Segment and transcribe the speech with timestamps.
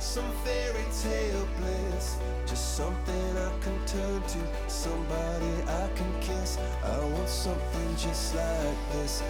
[0.00, 2.16] some fairy tale bliss.
[2.46, 4.38] Just something I can turn to,
[4.70, 6.58] somebody I can kiss.
[6.84, 9.22] I want something just like this.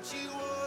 [0.00, 0.59] that you.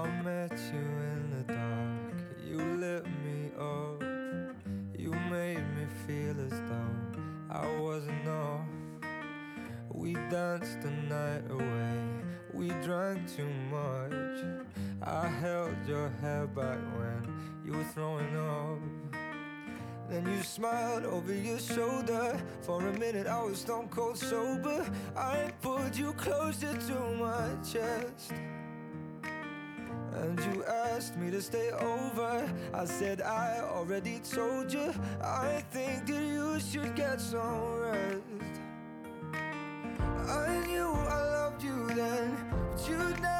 [0.00, 4.02] I met you in the dark, you lit me up.
[4.96, 7.20] You made me feel as though
[7.50, 8.64] I wasn't off.
[9.92, 12.00] We danced the night away,
[12.54, 14.42] we drank too much.
[15.02, 18.78] I held your hair back when you were throwing up.
[20.08, 22.40] Then you smiled over your shoulder.
[22.62, 24.82] For a minute, I was stone cold sober.
[25.14, 28.32] I pulled you closer to my chest
[31.00, 32.46] asked me to stay over.
[32.74, 34.92] I said, I already told you.
[35.24, 38.20] I think that you should get some rest.
[40.28, 42.36] I knew I loved you then,
[42.70, 43.39] but you never.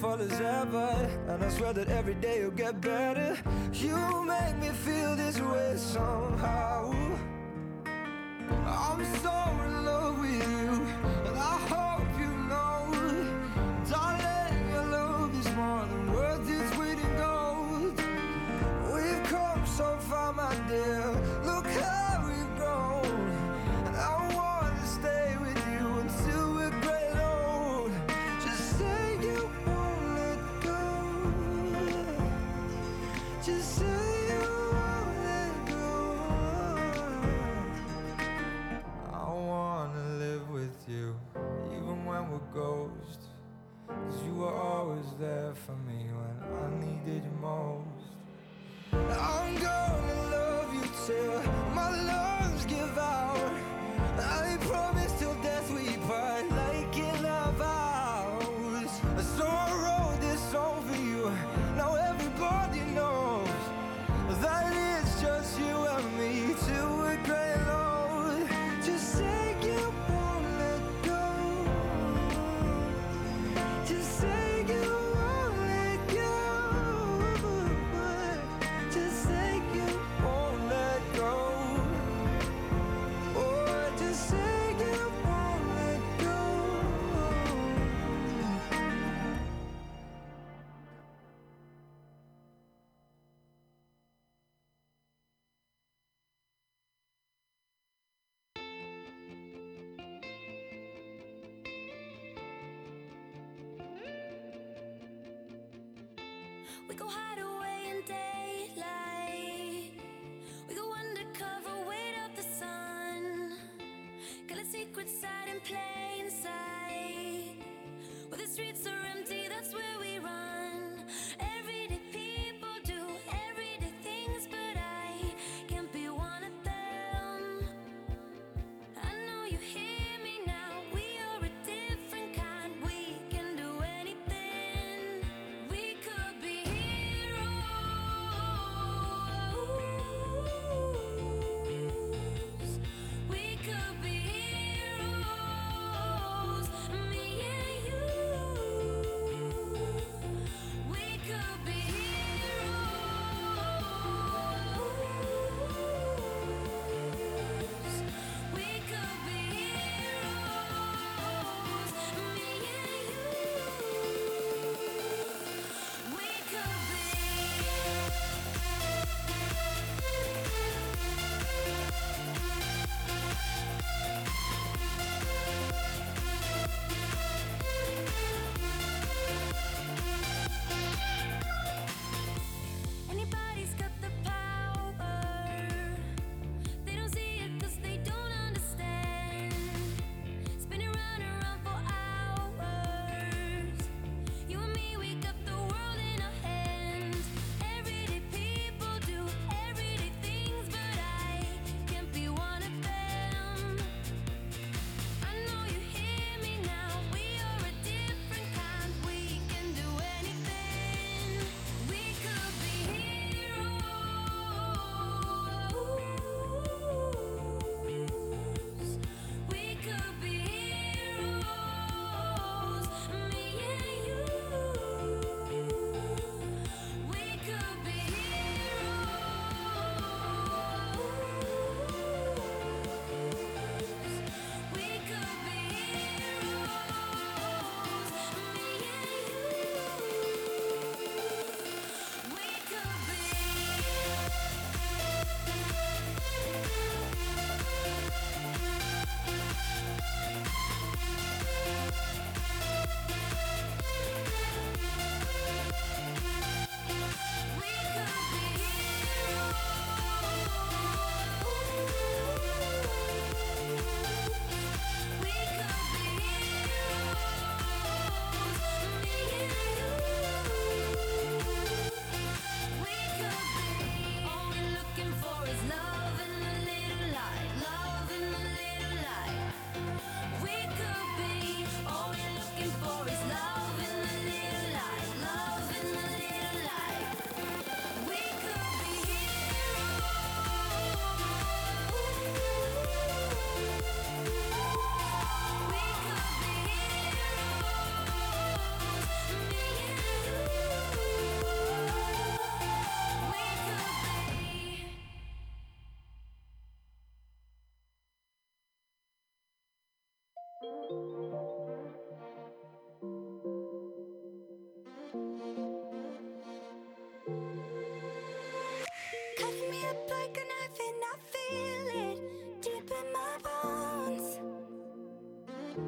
[0.00, 3.36] beautiful as ever And I swear that every day you'll get better.
[3.72, 6.92] You make me feel this way somehow.
[8.66, 9.67] I'm sorry.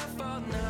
[0.00, 0.69] fault now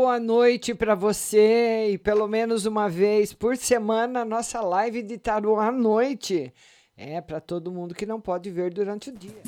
[0.00, 5.58] Boa noite para você e pelo menos uma vez por semana nossa live de tarô
[5.58, 6.54] à noite.
[6.96, 9.42] É para todo mundo que não pode ver durante o dia.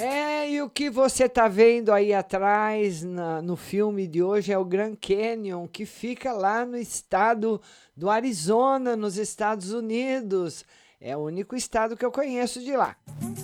[0.00, 4.56] É, e o que você está vendo aí atrás na, no filme de hoje é
[4.56, 7.60] o Grand Canyon, que fica lá no estado
[7.94, 10.64] do Arizona, nos Estados Unidos.
[10.98, 12.96] É o único estado que eu conheço de lá.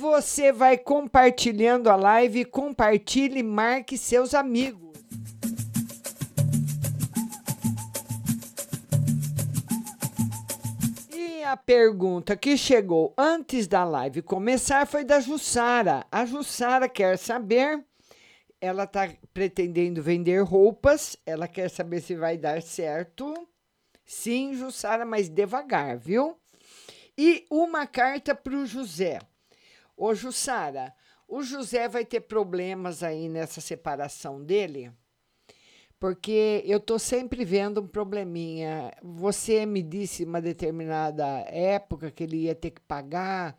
[0.00, 4.98] você vai compartilhando a live, compartilhe e marque seus amigos.
[11.14, 16.06] E a pergunta que chegou antes da live começar foi da Jussara.
[16.10, 17.84] A Jussara quer saber,
[18.58, 23.34] ela está pretendendo vender roupas, ela quer saber se vai dar certo.
[24.06, 26.38] Sim, Jussara, mas devagar, viu?
[27.18, 29.18] E uma carta para o José.
[30.02, 30.94] Ô, Jussara,
[31.28, 34.90] o José vai ter problemas aí nessa separação dele?
[35.98, 38.94] Porque eu tô sempre vendo um probleminha.
[39.02, 43.54] Você me disse uma determinada época que ele ia ter que pagar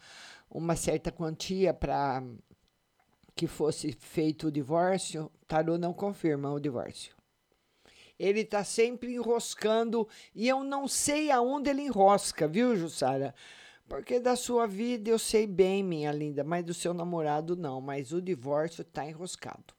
[0.49, 2.23] uma certa quantia para
[3.35, 5.31] que fosse feito o divórcio.
[5.47, 7.15] Tarô não confirma o divórcio.
[8.17, 13.35] Ele tá sempre enroscando e eu não sei aonde ele enrosca, viu, Jussara?
[13.91, 17.81] Porque da sua vida eu sei bem, minha linda, mas do seu namorado não.
[17.81, 19.73] Mas o divórcio tá enroscado.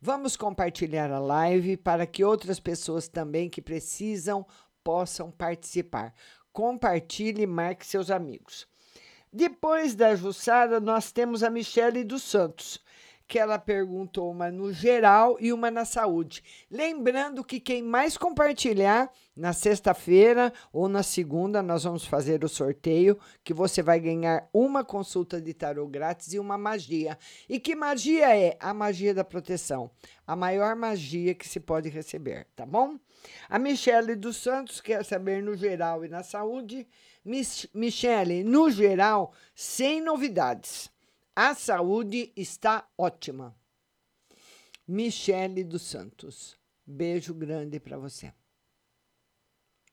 [0.00, 4.44] Vamos compartilhar a live para que outras pessoas também que precisam
[4.82, 6.12] possam participar.
[6.52, 8.66] Compartilhe e marque seus amigos.
[9.32, 12.80] Depois da Jussara, nós temos a Michele dos Santos,
[13.26, 16.42] que ela perguntou uma no geral e uma na saúde.
[16.70, 23.18] Lembrando que quem mais compartilhar na sexta-feira ou na segunda, nós vamos fazer o sorteio,
[23.42, 27.18] que você vai ganhar uma consulta de tarô grátis e uma magia.
[27.48, 28.56] E que magia é?
[28.60, 29.90] A magia da proteção.
[30.26, 32.98] A maior magia que se pode receber, tá bom?
[33.48, 36.86] A Michele dos Santos quer saber no geral e na saúde.
[37.24, 40.93] Mich Michele, no geral, sem novidades.
[41.36, 43.56] A saúde está ótima.
[44.86, 46.56] Michele dos Santos.
[46.86, 48.32] Beijo grande para você.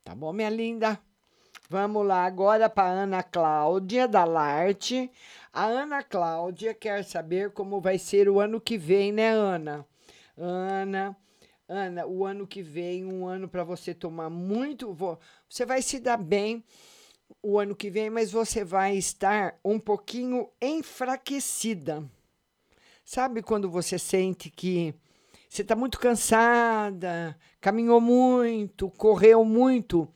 [0.04, 1.02] Tá bom, minha linda?
[1.68, 5.10] Vamos lá agora para Ana Cláudia da Larte.
[5.52, 9.84] A Ana Cláudia quer saber como vai ser o ano que vem, né, Ana?
[10.38, 11.18] Ana,
[11.68, 14.94] Ana, o ano que vem, um ano para você tomar muito,
[15.50, 16.64] você vai se dar bem
[17.42, 22.04] o ano que vem, mas você vai estar um pouquinho enfraquecida.
[23.04, 24.94] Sabe quando você sente que
[25.50, 30.08] você está muito cansada, caminhou muito, correu muito.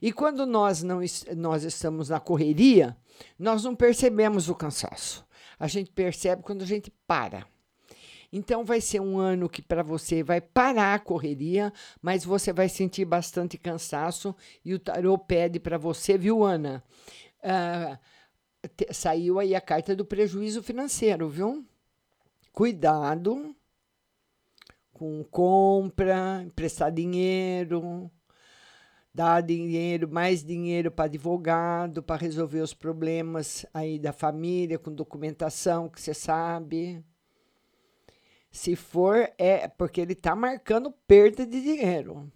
[0.00, 1.00] E quando nós não
[1.36, 2.96] nós estamos na correria,
[3.38, 5.26] nós não percebemos o cansaço.
[5.58, 7.46] A gente percebe quando a gente para.
[8.32, 12.68] Então vai ser um ano que para você vai parar a correria, mas você vai
[12.68, 14.34] sentir bastante cansaço
[14.64, 16.82] e o tarô pede para você, viu, Ana?
[18.76, 21.64] Te, saiu aí a carta do prejuízo financeiro, viu?
[22.52, 23.54] Cuidado
[24.92, 28.10] com compra, emprestar dinheiro,
[29.12, 35.88] dar dinheiro, mais dinheiro para advogado, para resolver os problemas aí da família, com documentação
[35.88, 37.04] que você sabe.
[38.56, 42.32] Se for, é porque ele está marcando perda de dinheiro.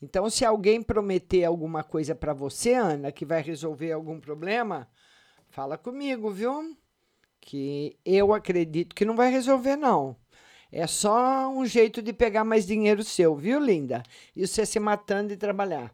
[0.00, 4.88] Então, se alguém prometer alguma coisa para você, Ana, que vai resolver algum problema,
[5.50, 6.76] fala comigo, viu?
[7.40, 10.16] Que eu acredito que não vai resolver, não.
[10.70, 14.04] É só um jeito de pegar mais dinheiro seu, viu, linda?
[14.36, 15.92] E você se matando de trabalhar.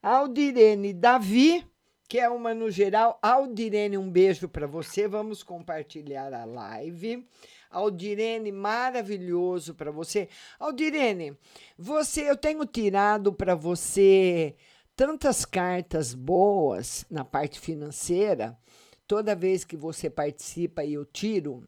[0.00, 1.66] Aldirene Davi,
[2.08, 3.18] que é uma no geral.
[3.20, 5.08] Aldirene, um beijo para você.
[5.08, 7.26] Vamos compartilhar a live.
[7.70, 10.28] Aldirene, maravilhoso para você.
[10.58, 11.36] Aldirene,
[11.76, 14.56] você, eu tenho tirado para você
[14.96, 18.58] tantas cartas boas na parte financeira.
[19.06, 21.66] Toda vez que você participa e eu tiro,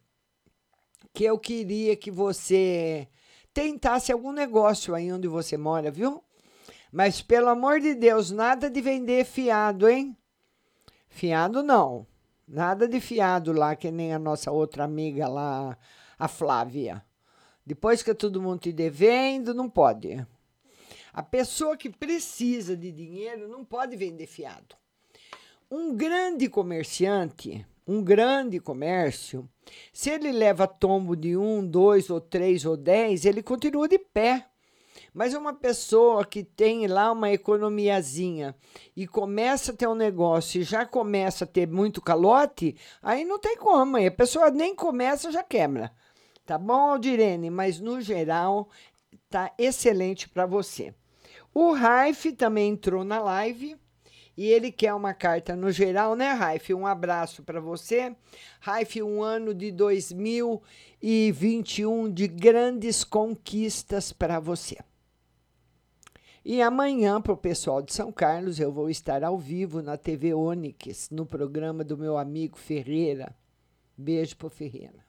[1.12, 3.08] que eu queria que você
[3.52, 6.22] tentasse algum negócio aí onde você mora, viu?
[6.92, 10.16] Mas pelo amor de Deus, nada de vender fiado, hein?
[11.08, 12.06] Fiado não.
[12.52, 15.78] Nada de fiado lá, que nem a nossa outra amiga lá,
[16.18, 17.00] a Flávia.
[17.64, 20.26] Depois que todo mundo te devendo, não pode.
[21.12, 24.74] A pessoa que precisa de dinheiro não pode vender fiado.
[25.70, 29.48] Um grande comerciante, um grande comércio,
[29.92, 34.49] se ele leva tombo de um, dois ou três ou dez, ele continua de pé.
[35.12, 38.54] Mas uma pessoa que tem lá uma economiazinha
[38.96, 43.38] e começa a ter um negócio e já começa a ter muito calote, aí não
[43.38, 45.90] tem como, aí a pessoa nem começa já quebra.
[46.46, 47.50] Tá bom, Aldirene?
[47.50, 48.68] Mas no geral
[49.28, 50.94] tá excelente para você.
[51.52, 53.76] O Raif também entrou na live
[54.36, 56.72] e ele quer uma carta no geral, né, Raif?
[56.72, 58.16] Um abraço para você.
[58.60, 64.78] Raif, um ano de 2021 de grandes conquistas para você.
[66.42, 70.32] E amanhã, para o pessoal de São Carlos, eu vou estar ao vivo na TV
[70.32, 73.36] Onix, no programa do meu amigo Ferreira.
[73.96, 75.04] Beijo pro Ferreira.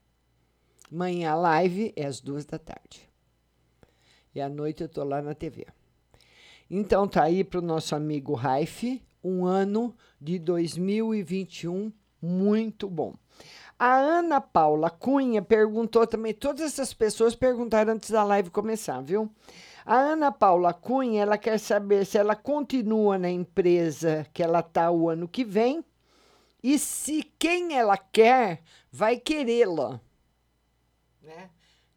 [0.92, 3.10] Amanhã a live é às duas da tarde.
[4.36, 5.66] E à noite eu tô lá na TV.
[6.70, 13.16] Então tá aí para o nosso amigo Raif, um ano de 2021 muito bom.
[13.80, 19.32] A Ana Paula Cunha perguntou também, todas essas pessoas perguntaram antes da live começar, viu?
[19.86, 24.92] A Ana Paula Cunha, ela quer saber se ela continua na empresa que ela tá
[24.92, 25.84] o ano que vem
[26.64, 30.00] e se quem ela quer vai querê-la.
[31.22, 31.50] Né?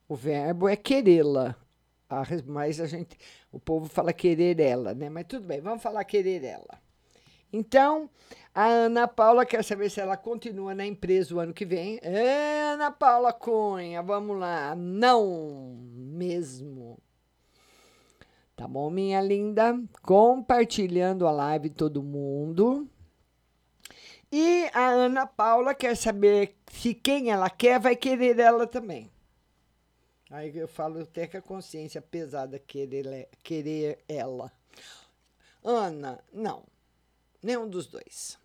[0.08, 1.56] O verbo é querê-la.
[2.46, 3.18] Mas a gente,
[3.50, 5.08] o povo fala querer ela, né?
[5.10, 6.80] Mas tudo bem, vamos falar querer ela.
[7.52, 8.08] Então,
[8.54, 12.00] a Ana Paula quer saber se ela continua na empresa o ano que vem.
[12.72, 14.74] Ana Paula Cunha, vamos lá.
[14.76, 16.98] Não mesmo.
[18.56, 19.76] Tá bom, minha linda?
[20.00, 22.88] Compartilhando a live todo mundo.
[24.30, 29.10] E a Ana Paula quer saber se quem ela quer vai querer ela também.
[30.30, 34.52] Aí eu falo até que a consciência pesada querer, querer ela.
[35.62, 36.64] Ana, não.
[37.42, 38.38] Nenhum dos dois.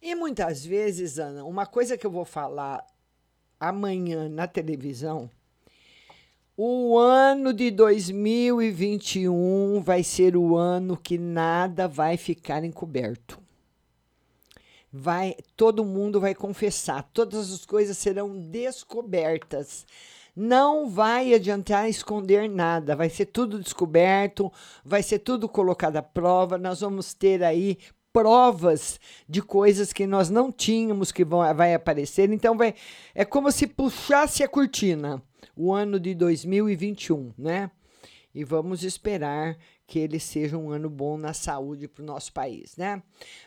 [0.00, 2.86] E muitas vezes, Ana, uma coisa que eu vou falar
[3.60, 5.30] amanhã na televisão,
[6.56, 13.40] o ano de 2021 vai ser o ano que nada vai ficar encoberto.
[14.92, 19.86] Vai, todo mundo vai confessar, todas as coisas serão descobertas.
[20.36, 24.52] Não vai adiantar esconder nada, vai ser tudo descoberto,
[24.84, 26.58] vai ser tudo colocado à prova.
[26.58, 27.78] Nós vamos ter aí
[28.12, 32.30] provas de coisas que nós não tínhamos que vão vai aparecer.
[32.30, 32.74] Então vai
[33.14, 35.22] é como se puxasse a cortina
[35.56, 37.70] o ano de 2021, né?
[38.34, 42.76] E vamos esperar que ele seja um ano bom na saúde para o nosso país,
[42.76, 43.02] né?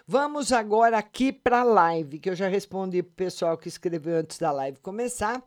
[0.08, 4.18] Vamos agora aqui para a live, que eu já respondi para o pessoal que escreveu
[4.18, 5.44] antes da live começar.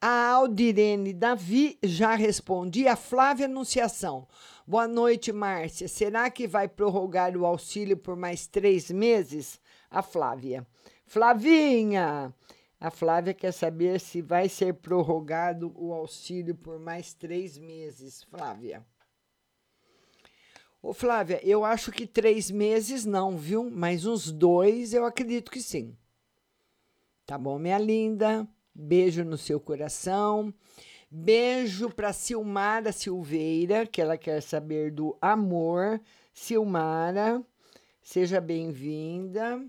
[0.00, 2.86] A Aldirene Davi já respondi.
[2.86, 4.26] A Flávia Anunciação.
[4.66, 5.88] Boa noite, Márcia.
[5.88, 9.58] Será que vai prorrogar o auxílio por mais três meses?
[9.90, 10.66] A Flávia.
[11.06, 12.34] Flavinha!
[12.78, 18.22] A Flávia quer saber se vai ser prorrogado o auxílio por mais três meses.
[18.24, 18.84] Flávia.
[20.82, 23.70] Ô, Flávia, eu acho que três meses não, viu?
[23.70, 25.96] Mas uns dois eu acredito que sim.
[27.24, 28.46] Tá bom, minha linda?
[28.74, 30.54] Beijo no seu coração.
[31.10, 36.00] Beijo para Silmara Silveira, que ela quer saber do amor.
[36.32, 37.42] Silmara,
[38.02, 39.66] seja bem-vinda.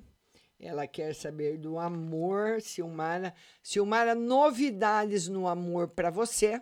[0.59, 3.33] Ela quer saber do amor, Silmara.
[3.61, 6.61] Silmara, novidades no amor para você.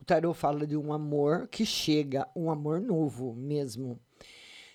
[0.00, 4.00] O tarô fala de um amor que chega, um amor novo mesmo.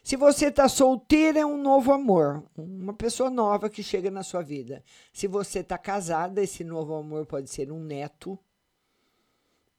[0.04, 4.44] Se você está solteira, é um novo amor, uma pessoa nova que chega na sua
[4.44, 4.84] vida.
[5.12, 8.38] Se você está casada, esse novo amor pode ser um neto,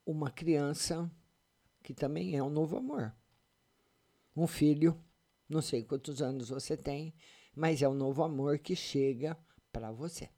[0.04, 1.08] uma criança,
[1.80, 3.14] que também é um novo amor.
[4.36, 5.00] Um filho,
[5.48, 7.14] não sei quantos anos você tem,
[7.56, 9.36] mas é um novo amor que chega
[9.72, 10.28] para você.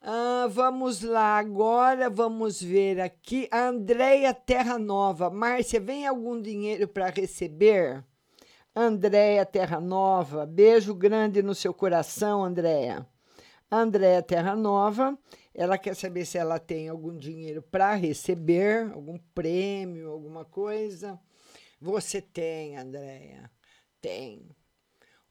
[0.00, 3.48] Ah, vamos lá agora, vamos ver aqui.
[3.52, 5.30] Andréia Terra Nova.
[5.30, 8.04] Márcia, vem algum dinheiro para receber?
[8.74, 13.06] Andréia Terra Nova, beijo grande no seu coração, Andréia.
[13.70, 15.18] Andréia Terra Nova,
[15.54, 21.18] ela quer saber se ela tem algum dinheiro para receber, algum prêmio, alguma coisa.
[21.80, 23.50] Você tem, Andréia,
[24.00, 24.55] tem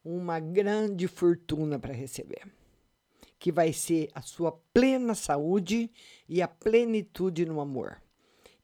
[0.06, 2.44] uma grande fortuna para receber
[3.46, 5.92] que vai ser a sua plena saúde
[6.28, 8.02] e a plenitude no amor.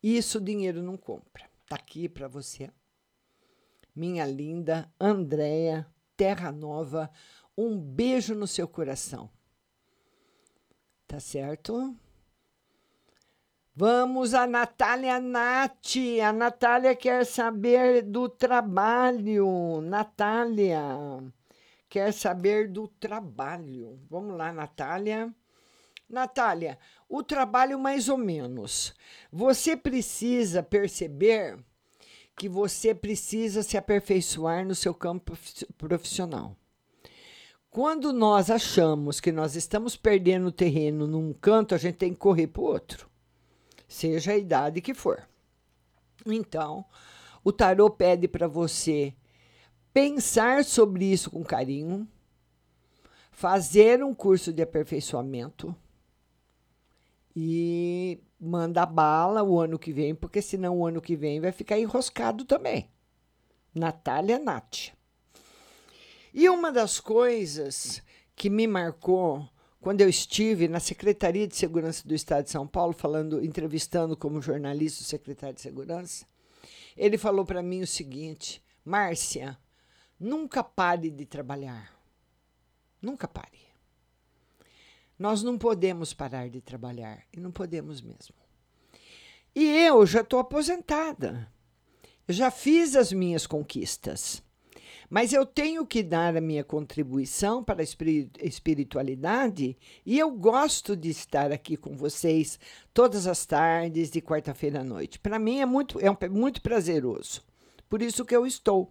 [0.02, 1.48] Isso o dinheiro não compra.
[1.68, 2.70] Tá aqui para você.
[3.96, 5.86] Minha linda Andréia
[6.18, 7.12] Terra Nova,
[7.58, 9.30] um beijo no seu coração.
[11.08, 11.96] Tá certo?
[13.74, 15.96] Vamos a Natália Nath.
[16.26, 19.82] A Natália quer saber do trabalho.
[19.82, 20.82] Natália
[21.90, 24.00] quer saber do trabalho.
[24.10, 25.34] Vamos lá, Natália.
[26.10, 28.94] Natália, o trabalho mais ou menos.
[29.32, 31.58] Você precisa perceber
[32.36, 35.38] que você precisa se aperfeiçoar no seu campo
[35.78, 36.56] profissional.
[37.70, 42.48] Quando nós achamos que nós estamos perdendo terreno num canto, a gente tem que correr
[42.48, 43.10] para o outro,
[43.92, 45.28] seja a idade que for.
[46.26, 46.86] Então,
[47.44, 49.14] o tarô pede para você
[49.94, 52.08] pensar sobre isso com carinho,
[53.32, 55.76] fazer um curso de aperfeiçoamento
[57.36, 61.78] e manda bala o ano que vem, porque senão o ano que vem vai ficar
[61.78, 62.90] enroscado também.
[63.74, 64.94] Natália Nath.
[66.34, 68.02] E uma das coisas
[68.36, 69.48] que me marcou
[69.82, 74.40] quando eu estive na Secretaria de Segurança do Estado de São Paulo, falando, entrevistando como
[74.40, 76.26] jornalista o secretário de Segurança,
[76.96, 79.58] ele falou para mim o seguinte: Márcia,
[80.20, 82.00] nunca pare de trabalhar.
[83.02, 83.60] Nunca pare.
[85.18, 88.36] Nós não podemos parar de trabalhar e não podemos mesmo.
[89.56, 91.52] E eu já estou aposentada.
[92.28, 94.44] Eu já fiz as minhas conquistas.
[95.12, 101.10] Mas eu tenho que dar a minha contribuição para a espiritualidade e eu gosto de
[101.10, 102.58] estar aqui com vocês
[102.94, 105.20] todas as tardes de quarta-feira à noite.
[105.20, 107.44] Para mim é muito, é muito prazeroso.
[107.90, 108.90] Por isso que eu estou.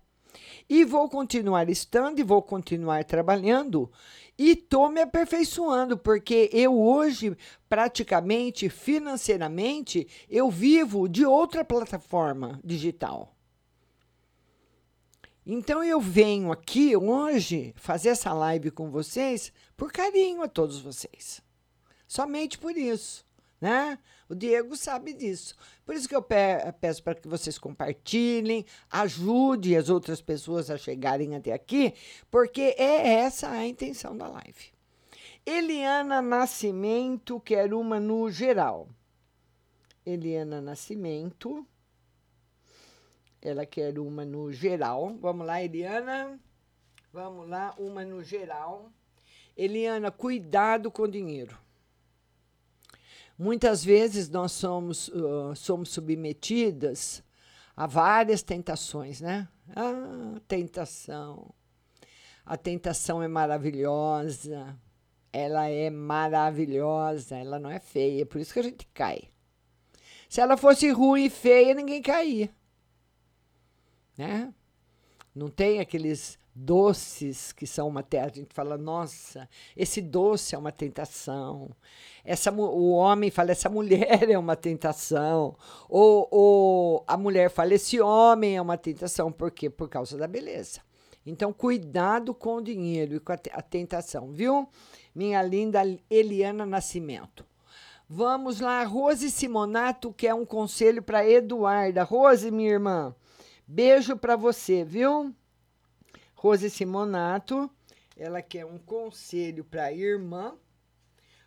[0.69, 3.91] E vou continuar estando e vou continuar trabalhando
[4.39, 7.35] e estou me aperfeiçoando, porque eu hoje,
[7.67, 13.35] praticamente, financeiramente, eu vivo de outra plataforma digital.
[15.47, 21.43] Então eu venho aqui hoje fazer essa live com vocês por carinho a todos vocês.
[22.07, 23.25] Somente por isso,
[23.61, 23.99] né?
[24.29, 25.57] O Diego sabe disso.
[25.85, 31.35] Por isso que eu peço para que vocês compartilhem, ajude as outras pessoas a chegarem
[31.35, 31.95] até aqui,
[32.31, 34.73] porque é essa a intenção da live.
[35.45, 38.89] Eliana Nascimento quer uma no geral.
[40.05, 41.67] Eliana Nascimento,
[43.43, 45.17] ela quer uma no geral.
[45.21, 46.39] Vamos lá, Eliana.
[47.13, 48.91] Vamos lá, uma no geral.
[49.57, 51.59] Eliana, cuidado com o dinheiro.
[53.39, 57.23] Muitas vezes nós somos, uh, somos submetidas
[57.75, 59.49] a várias tentações, né?
[59.75, 61.53] Ah, tentação.
[62.45, 64.79] A tentação é maravilhosa.
[65.33, 69.31] Ela é maravilhosa, ela não é feia, por isso que a gente cai.
[70.29, 72.51] Se ela fosse ruim e feia, ninguém caía.
[74.21, 74.53] Né?
[75.35, 80.71] Não tem aqueles doces que são uma a gente fala nossa esse doce é uma
[80.71, 81.71] tentação.
[82.23, 85.57] Essa o homem fala essa mulher é uma tentação.
[85.89, 89.33] Ou, ou a mulher fala esse homem é uma tentação.
[89.33, 89.71] Por quê?
[89.71, 90.83] Por causa da beleza.
[91.25, 94.69] Então cuidado com o dinheiro e com a, a tentação viu?
[95.15, 95.81] Minha linda
[96.11, 97.43] Eliana Nascimento.
[98.07, 102.03] Vamos lá Rose Simonato que é um conselho para Eduarda.
[102.03, 103.15] Rose minha irmã
[103.71, 105.33] beijo para você viu
[106.35, 107.71] Rose Simonato,
[108.17, 110.57] ela quer um conselho para irmã.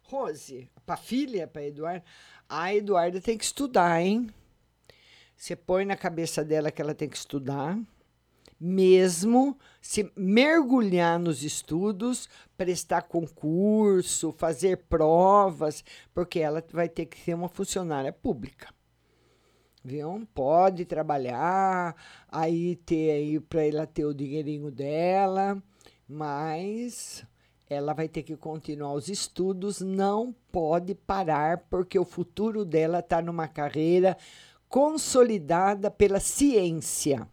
[0.04, 2.04] Rose, para filha, para Eduarda.
[2.48, 4.30] A Eduarda tem que estudar, hein?
[5.36, 7.78] Você põe na cabeça dela que ela tem que estudar,
[8.60, 15.84] mesmo se mergulhar nos estudos, prestar concurso, fazer provas,
[16.14, 18.74] porque ela vai ter que ser uma funcionária pública
[19.84, 20.28] viu?
[20.34, 21.96] Pode trabalhar,
[22.32, 25.62] aí ter aí para ela ter o dinheirinho dela,
[26.08, 27.26] mas
[27.70, 33.22] ela vai ter que continuar os estudos, não pode parar, porque o futuro dela está
[33.22, 34.18] numa carreira
[34.70, 37.28] consolidada pela ciência.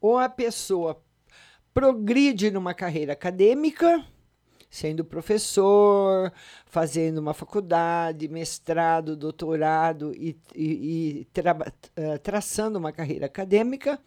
[0.00, 1.02] Ou a pessoa
[1.74, 4.04] progride numa carreira acadêmica,
[4.70, 6.32] sendo professor,
[6.66, 13.98] fazendo uma faculdade, mestrado, doutorado e, e, e tra uh, traçando uma carreira acadêmica,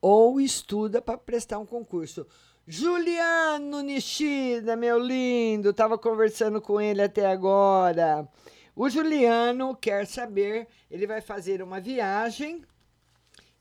[0.00, 2.26] ou estuda para prestar um concurso.
[2.66, 8.26] Juliano Nishida, meu lindo, estava conversando com ele até agora.
[8.74, 12.64] O Juliano quer saber, ele vai fazer uma viagem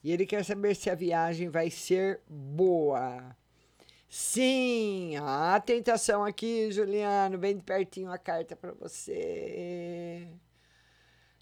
[0.04, 3.36] e ele quer saber se a viagem vai ser boa.
[4.16, 10.28] Sim, a tentação aqui, Juliano, bem de pertinho a carta para você.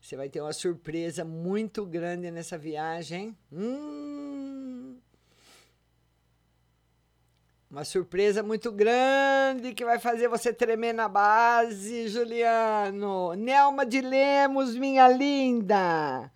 [0.01, 3.38] Você vai ter uma surpresa muito grande nessa viagem.
[3.51, 4.97] Hum,
[7.69, 13.34] uma surpresa muito grande que vai fazer você tremer na base, Juliano.
[13.34, 16.31] Nelma de Lemos, minha linda.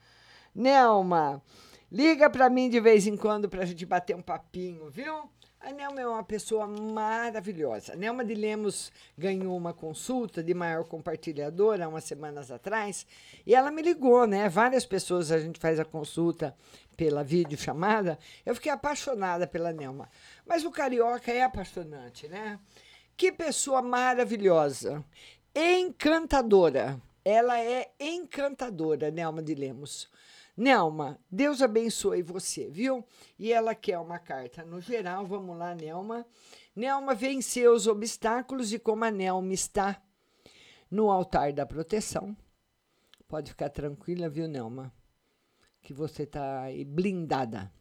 [0.53, 1.41] Nelma,
[1.89, 5.29] liga para mim de vez em quando para a gente bater um papinho, viu?
[5.65, 7.93] A Nelma é uma pessoa maravilhosa.
[7.93, 13.03] A Nelma de Lemos ganhou uma consulta de maior compartilhadora umas semanas atrás
[13.47, 14.47] e ela me ligou, né?
[14.47, 16.55] Várias pessoas a gente faz a consulta
[16.95, 18.19] pela videochamada.
[18.45, 20.07] Eu fiquei apaixonada pela Nelma.
[20.45, 22.59] Mas o carioca é apaixonante, né?
[23.17, 25.03] Que pessoa maravilhosa,
[25.55, 27.01] encantadora.
[27.23, 30.07] Ela é encantadora, Nelma de Lemos.
[30.57, 33.05] Nelma, Deus abençoe você, viu?
[33.37, 35.25] E ela quer uma carta no geral.
[35.25, 36.25] Vamos lá, Nelma.
[36.73, 40.01] Nelma venceu os obstáculos e como a Nelma está
[40.89, 42.35] no altar da proteção,
[43.27, 44.93] pode ficar tranquila, viu, Nelma?
[45.81, 47.71] Que você está blindada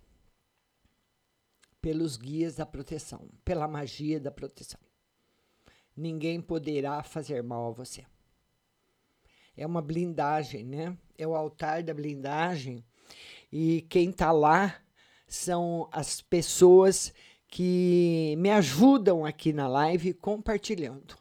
[1.81, 4.81] pelos guias da proteção, pela magia da proteção.
[5.97, 8.05] Ninguém poderá fazer mal a você
[9.57, 10.97] é uma blindagem, né?
[11.17, 12.85] É o altar da blindagem.
[13.53, 14.77] E quem está lá
[15.27, 17.13] são as pessoas
[17.49, 21.17] que me ajudam aqui na live compartilhando.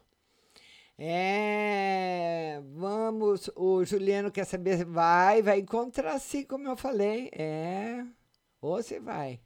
[0.98, 7.30] É, vamos, o Juliano quer saber, vai, vai encontrar sim, como eu falei.
[7.32, 8.04] É,
[8.60, 9.40] ou você vai.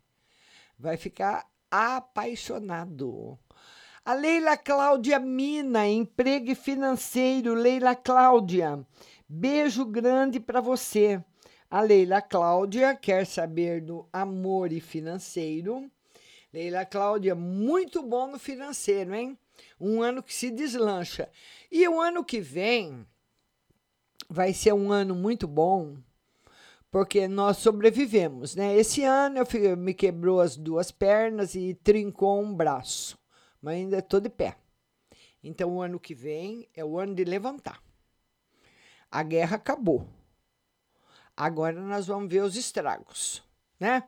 [0.78, 3.38] Vai ficar apaixonado.
[4.08, 7.52] A Leila Cláudia Mina, emprego financeiro.
[7.52, 8.82] Leila Cláudia,
[9.28, 11.22] beijo grande para você.
[11.70, 15.90] A Leila Cláudia quer saber do amor e financeiro.
[16.50, 19.38] Leila Cláudia, muito bom no financeiro, hein?
[19.78, 21.28] Um ano que se deslancha.
[21.70, 23.06] E o ano que vem
[24.26, 25.98] vai ser um ano muito bom,
[26.90, 28.74] porque nós sobrevivemos, né?
[28.74, 33.18] Esse ano eu me quebrou as duas pernas e trincou um braço
[33.60, 34.56] mas ainda estou de pé.
[35.42, 37.82] Então, o ano que vem é o ano de levantar.
[39.10, 40.06] A guerra acabou.
[41.36, 43.42] Agora nós vamos ver os estragos,
[43.78, 44.02] né?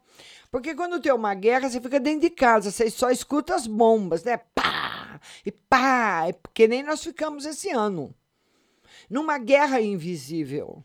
[0.50, 4.24] Porque quando tem uma guerra, você fica dentro de casa, você só escuta as bombas,
[4.24, 4.36] né?
[4.36, 5.20] Pá!
[5.46, 6.26] E pá!
[6.26, 8.12] É porque nem nós ficamos esse ano.
[9.08, 10.84] Numa guerra invisível.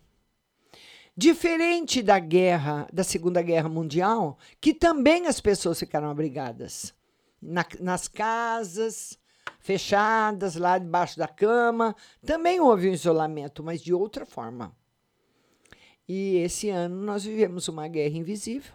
[1.17, 6.93] Diferente da guerra, da Segunda Guerra Mundial, que também as pessoas ficaram abrigadas
[7.41, 9.17] na, nas casas
[9.59, 11.95] fechadas, lá debaixo da cama.
[12.25, 14.75] Também houve um isolamento, mas de outra forma.
[16.07, 18.73] E esse ano nós vivemos uma guerra invisível.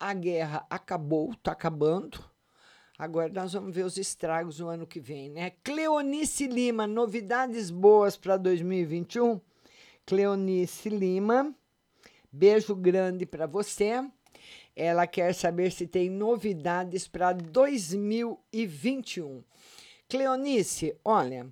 [0.00, 2.24] A guerra acabou, está acabando.
[2.98, 5.50] Agora nós vamos ver os estragos no ano que vem, né?
[5.62, 9.40] Cleonice Lima, novidades boas para 2021.
[10.06, 11.54] Cleonice Lima,
[12.30, 14.04] beijo grande para você.
[14.74, 19.44] Ela quer saber se tem novidades para 2021.
[20.08, 21.46] Cleonice, olha,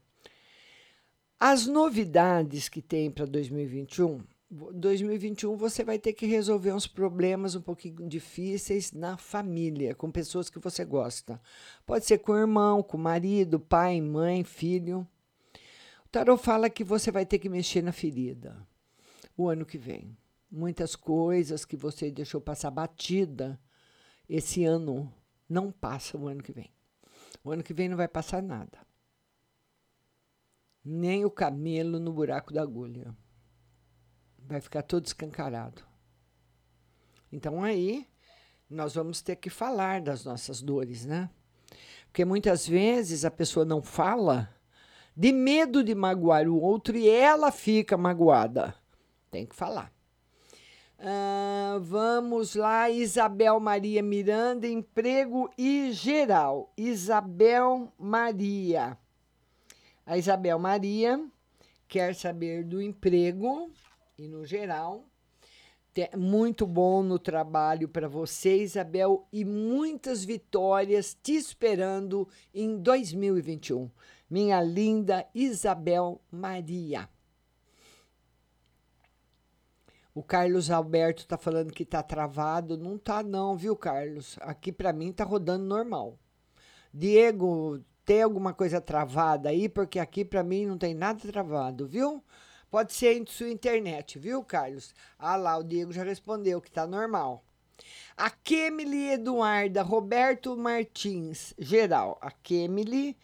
[1.39, 7.61] as novidades que tem para 2021, 2021 você vai ter que resolver uns problemas um
[7.61, 11.41] pouquinho difíceis na família, com pessoas que você gosta.
[11.87, 15.07] Pode ser com irmão, com marido, pai, mãe, filho.
[16.05, 18.57] O tarot fala que você vai ter que mexer na ferida
[19.37, 20.17] o ano que vem
[20.51, 23.61] muitas coisas que você deixou passar batida
[24.29, 25.13] esse ano
[25.49, 26.73] não passa o ano que vem.
[27.43, 28.79] O ano que vem não vai passar nada.
[30.85, 33.15] Nem o camelo no buraco da agulha.
[34.39, 35.83] Vai ficar todo escancarado.
[37.33, 38.09] Então aí
[38.69, 41.29] nós vamos ter que falar das nossas dores, né?
[42.07, 44.55] Porque muitas vezes a pessoa não fala
[45.17, 48.75] de medo de magoar o outro e ela fica magoada.
[49.31, 49.93] Tem que falar.
[51.01, 56.71] Uh, vamos lá, Isabel Maria Miranda, emprego e geral.
[56.77, 58.99] Isabel Maria.
[60.05, 61.19] A Isabel Maria
[61.89, 63.71] quer saber do emprego
[64.19, 65.07] e no geral.
[66.17, 73.91] Muito bom no trabalho para você, Isabel, e muitas vitórias te esperando em 2021.
[74.29, 77.09] Minha linda Isabel Maria.
[80.15, 82.77] O Carlos Alberto tá falando que tá travado.
[82.77, 84.37] Não tá não, viu, Carlos?
[84.41, 86.19] Aqui para mim tá rodando normal.
[86.93, 89.69] Diego, tem alguma coisa travada aí?
[89.69, 92.25] Porque aqui para mim não tem nada travado, viu?
[92.71, 94.95] Pode ser em sua internet, viu, Carlos?
[95.19, 97.45] Ah lá, o Diego já respondeu que tá normal.
[98.17, 102.19] A Kemily Eduarda, Roberto Martins, geral.
[102.21, 103.17] A Kemily,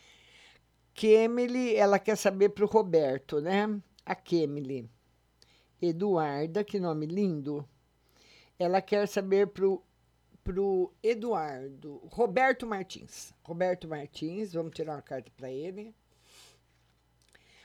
[0.94, 3.80] Kemily, ela quer saber pro Roberto, né?
[4.04, 4.88] A Kemily.
[5.80, 7.66] Eduarda, que nome lindo.
[8.58, 9.82] Ela quer saber pro
[10.46, 13.34] pro Eduardo, Roberto Martins.
[13.42, 15.92] Roberto Martins, vamos tirar uma carta para ele.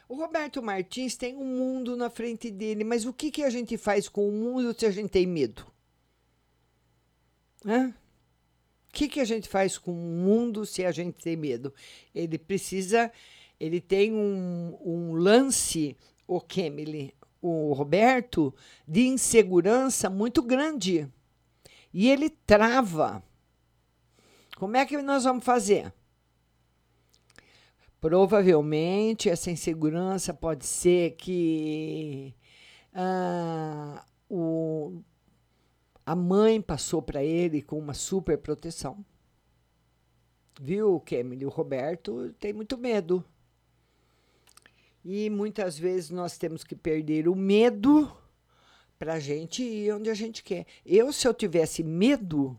[0.09, 3.77] O Roberto Martins tem um mundo na frente dele, mas o que, que a gente
[3.77, 5.65] faz com o mundo se a gente tem medo?
[7.63, 7.89] Hã?
[8.89, 11.73] O que, que a gente faz com o mundo se a gente tem medo?
[12.13, 13.11] Ele precisa,
[13.59, 15.95] ele tem um, um lance,
[16.27, 18.53] o Kemily, o Roberto,
[18.87, 21.09] de insegurança muito grande.
[21.93, 23.23] E ele trava.
[24.57, 25.93] Como é que nós vamos fazer?
[27.99, 32.33] Provavelmente essa insegurança pode ser que
[32.93, 35.01] ah, o,
[36.05, 39.03] a mãe passou para ele com uma super proteção.
[40.59, 41.45] Viu, Kemily?
[41.45, 43.23] O Roberto tem muito medo.
[45.03, 48.11] E muitas vezes nós temos que perder o medo
[48.99, 50.65] para a gente ir onde a gente quer.
[50.85, 52.57] Eu, se eu tivesse medo,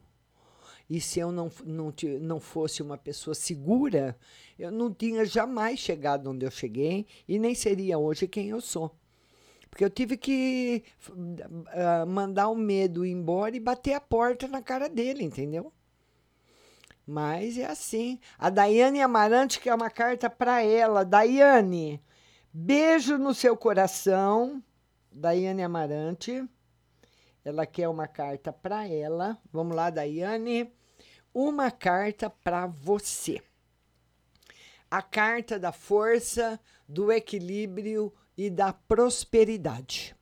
[0.91, 4.17] e se eu não, não, não fosse uma pessoa segura,
[4.59, 8.95] eu não tinha jamais chegado onde eu cheguei e nem seria hoje quem eu sou.
[9.71, 14.87] Porque eu tive que uh, mandar o medo embora e bater a porta na cara
[14.87, 15.73] dele, entendeu?
[17.07, 18.21] Mas é assim.
[18.39, 21.05] A Daiane Amarante quer uma carta para ela.
[21.07, 22.03] Daiane,
[22.53, 24.63] beijo no seu coração.
[25.11, 26.49] Daiane Amarante.
[27.45, 29.39] Ela quer uma carta para ela.
[29.53, 30.73] Vamos lá, Daiane
[31.35, 33.41] uma carta para você.
[34.91, 40.15] A carta da força, do equilíbrio e da prosperidade.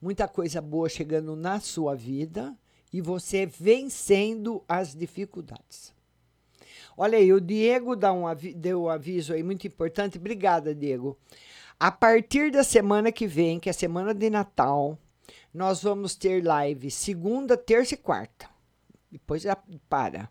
[0.00, 2.56] Muita coisa boa chegando na sua vida
[2.92, 5.94] e você vencendo as dificuldades.
[6.96, 8.24] Olha aí, o Diego dá um
[8.56, 10.18] deu um aviso aí muito importante.
[10.18, 11.18] Obrigada, Diego.
[11.78, 14.98] A partir da semana que vem, que é a semana de Natal,
[15.52, 18.48] nós vamos ter live segunda, terça e quarta
[19.10, 19.44] depois
[19.88, 20.28] para.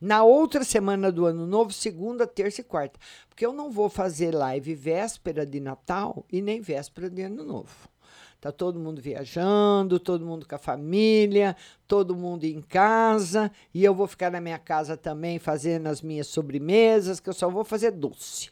[0.00, 2.98] Na outra semana do ano novo, segunda, terça e quarta.
[3.28, 7.88] Porque eu não vou fazer live véspera de Natal e nem véspera de ano novo.
[8.40, 11.56] Tá todo mundo viajando, todo mundo com a família,
[11.88, 16.28] todo mundo em casa, e eu vou ficar na minha casa também fazendo as minhas
[16.28, 18.50] sobremesas, que eu só vou fazer doce.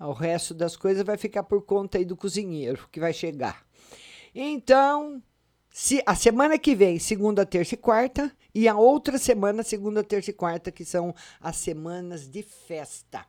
[0.00, 3.64] O resto das coisas vai ficar por conta aí do cozinheiro que vai chegar.
[4.34, 5.22] Então,
[5.70, 10.30] se, a semana que vem, segunda, terça e quarta, e a outra semana, segunda, terça
[10.30, 13.24] e quarta, que são as semanas de festa.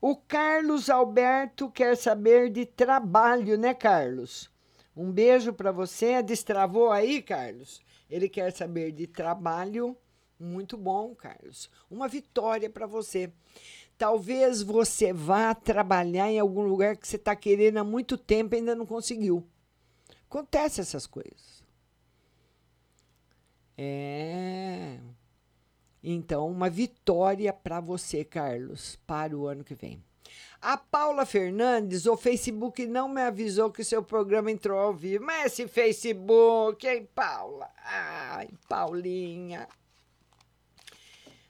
[0.00, 4.54] O Carlos Alberto quer saber de trabalho, né, Carlos?
[4.96, 6.22] Um beijo para você.
[6.22, 7.82] Destravou aí, Carlos?
[8.08, 9.96] Ele quer saber de trabalho.
[10.38, 11.70] Muito bom, Carlos.
[11.90, 13.30] Uma vitória para você.
[13.98, 18.58] Talvez você vá trabalhar em algum lugar que você está querendo há muito tempo e
[18.58, 19.46] ainda não conseguiu.
[20.28, 21.64] Acontece essas coisas.
[23.76, 24.98] É.
[26.02, 30.02] Então, uma vitória para você, Carlos, para o ano que vem.
[30.68, 35.24] A Paula Fernandes, o Facebook não me avisou que seu programa entrou ao vivo.
[35.24, 37.70] Mas esse Facebook, hein, Paula?
[37.84, 39.68] Ai, Paulinha.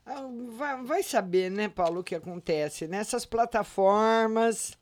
[0.04, 4.76] Ah, vai, vai saber, né, Paulo, o que acontece nessas plataformas.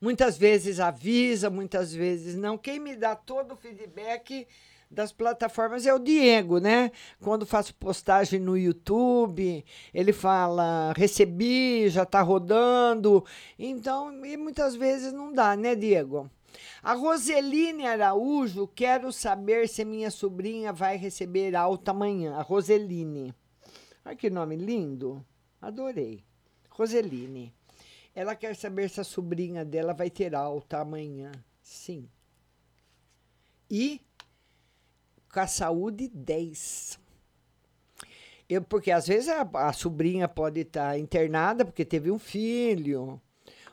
[0.00, 2.56] Muitas vezes avisa, muitas vezes não.
[2.56, 4.46] Quem me dá todo o feedback
[4.90, 6.90] das plataformas é o Diego, né?
[7.20, 13.24] Quando faço postagem no YouTube, ele fala: recebi, já está rodando.
[13.58, 16.30] Então, e muitas vezes não dá, né, Diego?
[16.82, 22.36] A Roseline Araújo, quero saber se minha sobrinha vai receber alta amanhã.
[22.36, 23.34] A Roseline.
[24.04, 25.24] Olha que nome lindo.
[25.60, 26.22] Adorei.
[26.70, 27.52] Roseline.
[28.14, 31.32] Ela quer saber se a sobrinha dela vai ter alta amanhã.
[31.62, 32.08] Sim.
[33.70, 34.00] E
[35.34, 37.00] com a saúde 10.
[38.48, 43.20] Eu, porque às vezes a, a sobrinha pode estar tá internada porque teve um filho,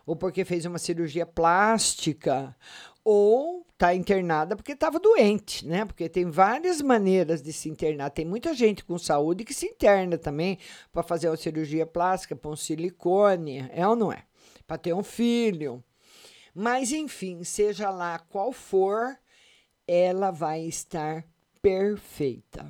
[0.04, 2.56] ou porque fez uma cirurgia plástica,
[3.04, 5.86] ou está internada porque estava doente, né?
[5.86, 8.10] Porque tem várias maneiras de se internar.
[8.10, 10.58] Tem muita gente com saúde que se interna também
[10.92, 14.24] para fazer uma cirurgia plástica, para um silicone, é ou não é?
[14.66, 15.84] Para ter um filho.
[16.56, 19.18] Mas, enfim, seja lá qual for,
[19.88, 21.26] ela vai estar
[21.62, 22.66] perfeita.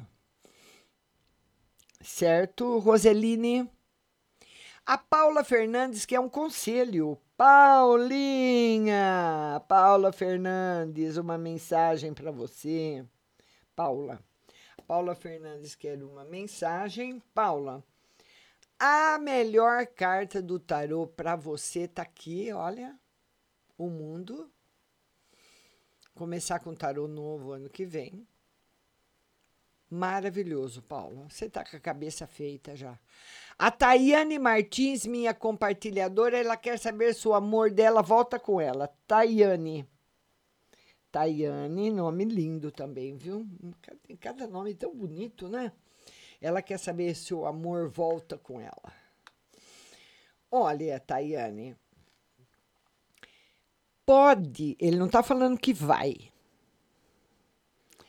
[2.01, 3.69] Certo, Roseline?
[4.85, 7.17] A Paula Fernandes quer um conselho.
[7.37, 9.03] Paulinha!
[9.67, 13.05] Paula Fernandes, uma mensagem para você.
[13.75, 14.19] Paula.
[14.87, 17.21] Paula Fernandes quer uma mensagem.
[17.33, 17.83] Paula,
[18.77, 22.99] a melhor carta do tarô para você tá aqui, olha.
[23.77, 24.51] O mundo.
[26.15, 28.27] Começar com tarô novo ano que vem.
[29.91, 31.25] Maravilhoso, Paulo.
[31.29, 32.97] Você está com a cabeça feita já.
[33.59, 38.87] A Tayane Martins, minha compartilhadora, ela quer saber se o amor dela volta com ela.
[39.05, 39.85] Tayane.
[41.11, 43.45] Tayane, nome lindo também, viu?
[44.07, 45.73] Tem cada nome tão bonito, né?
[46.39, 48.93] Ela quer saber se o amor volta com ela.
[50.49, 51.75] Olha, Tayane,
[54.05, 56.31] pode, ele não está falando que vai.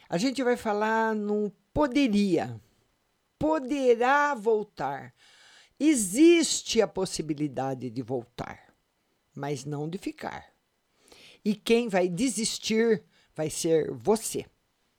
[0.09, 2.61] A gente vai falar no poderia.
[3.39, 5.14] Poderá voltar.
[5.79, 8.73] Existe a possibilidade de voltar,
[9.35, 10.53] mas não de ficar.
[11.45, 13.03] E quem vai desistir
[13.35, 14.47] vai ser você.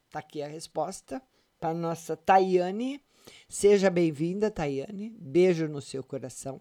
[0.09, 1.21] Tá aqui a resposta
[1.59, 3.01] para nossa Tayane.
[3.47, 5.09] Seja bem-vinda, Tayane.
[5.11, 6.59] Beijo no seu coração.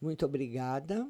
[0.00, 1.08] Muito obrigada.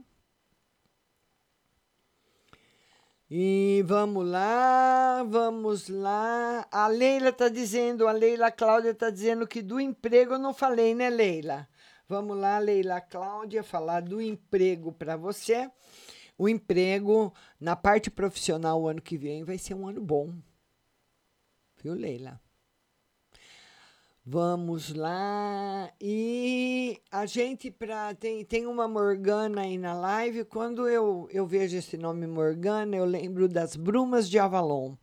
[3.28, 6.64] E vamos lá, vamos lá.
[6.70, 10.94] A Leila está dizendo, a Leila Cláudia está dizendo que do emprego eu não falei,
[10.94, 11.68] né, Leila?
[12.08, 15.68] Vamos lá, Leila Cláudia, falar do emprego para você.
[16.38, 20.32] O emprego na parte profissional o ano que vem vai ser um ano bom.
[21.82, 22.40] Viu, Leila?
[24.28, 25.88] Vamos lá.
[26.00, 30.44] E a gente pra, tem, tem uma Morgana aí na live.
[30.44, 34.96] Quando eu, eu vejo esse nome Morgana, eu lembro das Brumas de Avalon.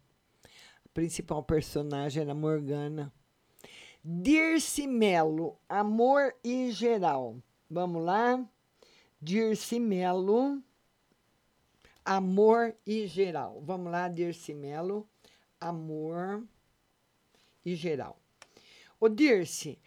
[0.86, 3.14] A principal personagem era Morgana.
[4.04, 7.38] Dirce Melo, Amor e Geral.
[7.70, 8.46] Vamos lá.
[9.22, 10.62] Dirce Melo,
[12.04, 13.62] Amor e Geral.
[13.66, 15.08] Vamos lá, Dirce Melo,
[15.62, 16.44] Amor
[17.64, 18.23] e Geral.
[19.04, 19.78] Ô Dirce,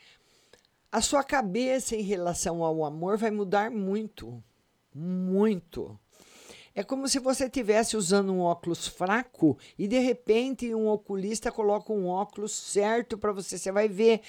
[0.92, 4.44] a sua cabeça em relação ao amor vai mudar muito.
[4.94, 5.98] Muito.
[6.74, 11.94] É como se você estivesse usando um óculos fraco e de repente um oculista coloca
[11.94, 13.56] um óculos certo para você.
[13.56, 14.20] Você vai ver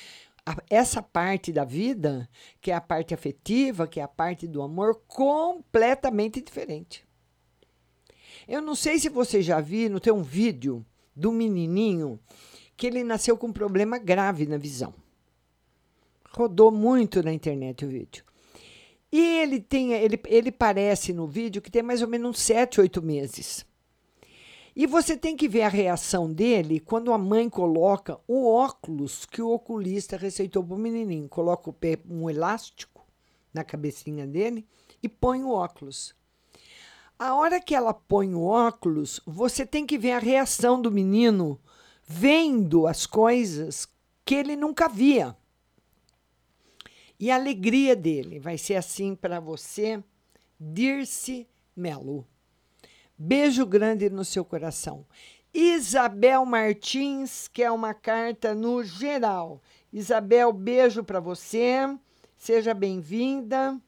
[0.70, 2.30] essa parte da vida,
[2.62, 7.06] que é a parte afetiva, que é a parte do amor, completamente diferente.
[8.48, 12.18] Eu não sei se você já viu, tem um vídeo do menininho
[12.78, 14.94] que ele nasceu com um problema grave na visão.
[16.30, 18.24] Rodou muito na internet o vídeo.
[19.12, 22.80] E ele tem, ele, ele parece no vídeo que tem mais ou menos uns 7,
[22.80, 23.66] 8 meses.
[24.76, 29.42] E você tem que ver a reação dele quando a mãe coloca o óculos que
[29.42, 31.28] o oculista receitou para o menininho.
[31.28, 31.74] Coloca
[32.08, 33.04] um elástico
[33.52, 34.68] na cabecinha dele
[35.02, 36.14] e põe o óculos.
[37.18, 41.60] A hora que ela põe o óculos, você tem que ver a reação do menino
[42.08, 43.88] vendo as coisas
[44.24, 45.36] que ele nunca via.
[47.20, 50.02] E a alegria dele vai ser assim para você,
[50.60, 52.26] Dirce Melo.
[53.18, 55.06] Beijo grande no seu coração.
[55.54, 59.62] Isabel Martins, que é uma carta no geral.
[59.92, 61.80] Isabel, beijo para você.
[62.38, 63.80] Seja bem-vinda.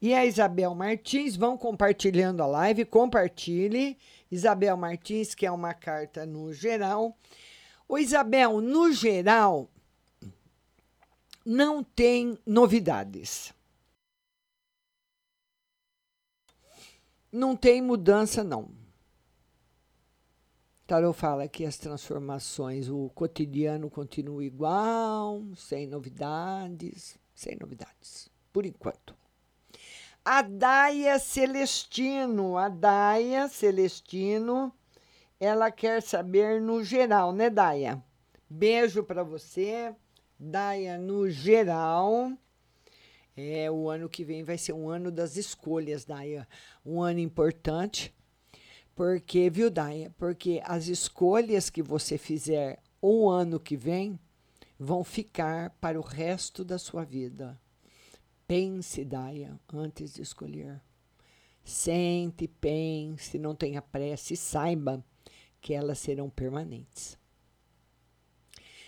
[0.00, 3.98] E a Isabel Martins, vão compartilhando a live, compartilhe.
[4.30, 7.16] Isabel Martins, que é uma carta no geral.
[7.88, 9.70] O Isabel, no geral,
[11.44, 13.54] não tem novidades.
[17.30, 18.70] Não tem mudança, não.
[20.86, 29.14] Tarot fala que as transformações, o cotidiano continua igual, sem novidades, sem novidades, por enquanto.
[30.28, 34.72] A Daia Celestino, a Daia Celestino,
[35.38, 38.02] ela quer saber no geral, né, Daia?
[38.50, 39.94] Beijo para você,
[40.36, 42.32] Daia, no geral.
[43.36, 46.48] É, o ano que vem vai ser um ano das escolhas, Daia.
[46.84, 48.12] Um ano importante.
[48.96, 50.12] Porque, viu, Daia?
[50.18, 54.18] Porque as escolhas que você fizer o ano que vem
[54.76, 57.56] vão ficar para o resto da sua vida.
[58.46, 60.80] Pense, Daia, antes de escolher.
[61.64, 65.04] Sente, pense, não tenha pressa e saiba
[65.60, 67.18] que elas serão permanentes.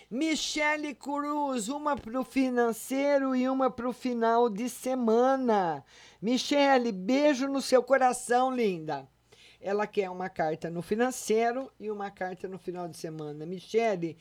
[0.09, 5.83] Michele Cruz, uma para o financeiro e uma para o final de semana.
[6.21, 9.07] Michele, beijo no seu coração, linda.
[9.61, 13.45] Ela quer uma carta no financeiro e uma carta no final de semana.
[13.45, 14.17] Michele,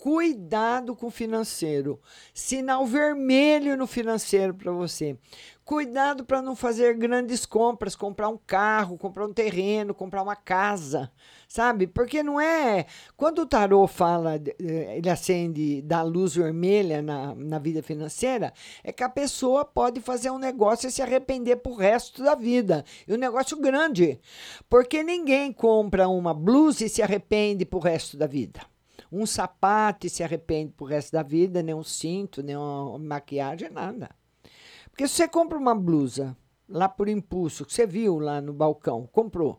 [0.00, 2.00] Cuidado com o financeiro.
[2.32, 5.18] Sinal vermelho no financeiro para você.
[5.64, 11.10] Cuidado para não fazer grandes compras, comprar um carro, comprar um terreno, comprar uma casa,
[11.48, 11.88] sabe?
[11.88, 12.86] Porque não é.
[13.16, 18.92] Quando o tarô fala, eh, ele acende da luz vermelha na, na vida financeira, é
[18.92, 22.84] que a pessoa pode fazer um negócio e se arrepender pro resto da vida.
[23.06, 24.20] E um negócio grande.
[24.70, 28.60] Porque ninguém compra uma blusa e se arrepende pro resto da vida
[29.10, 33.70] um sapato e se arrepende pro resto da vida, nem um cinto, nem uma maquiagem,
[33.70, 34.10] nada.
[34.90, 36.36] Porque se você compra uma blusa
[36.68, 39.58] lá por impulso, que você viu lá no balcão, comprou,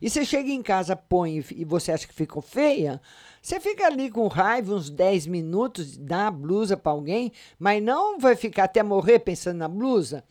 [0.00, 3.00] E você chega em casa, põe e você acha que ficou feia,
[3.40, 8.18] você fica ali com raiva uns 10 minutos, dá a blusa para alguém, mas não
[8.18, 10.22] vai ficar até morrer pensando na blusa.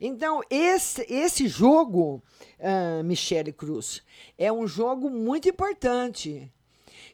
[0.00, 2.20] Então, esse, esse jogo,
[2.58, 4.02] uh, Michele Cruz,
[4.36, 6.52] é um jogo muito importante.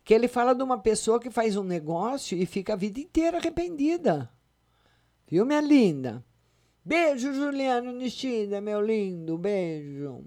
[0.04, 3.38] Que ele fala de uma pessoa que faz um negócio e fica a vida inteira
[3.38, 4.30] arrependida.
[5.28, 6.24] Viu, minha linda?
[6.84, 10.24] Beijo, Juliano Nistida, meu lindo, beijo.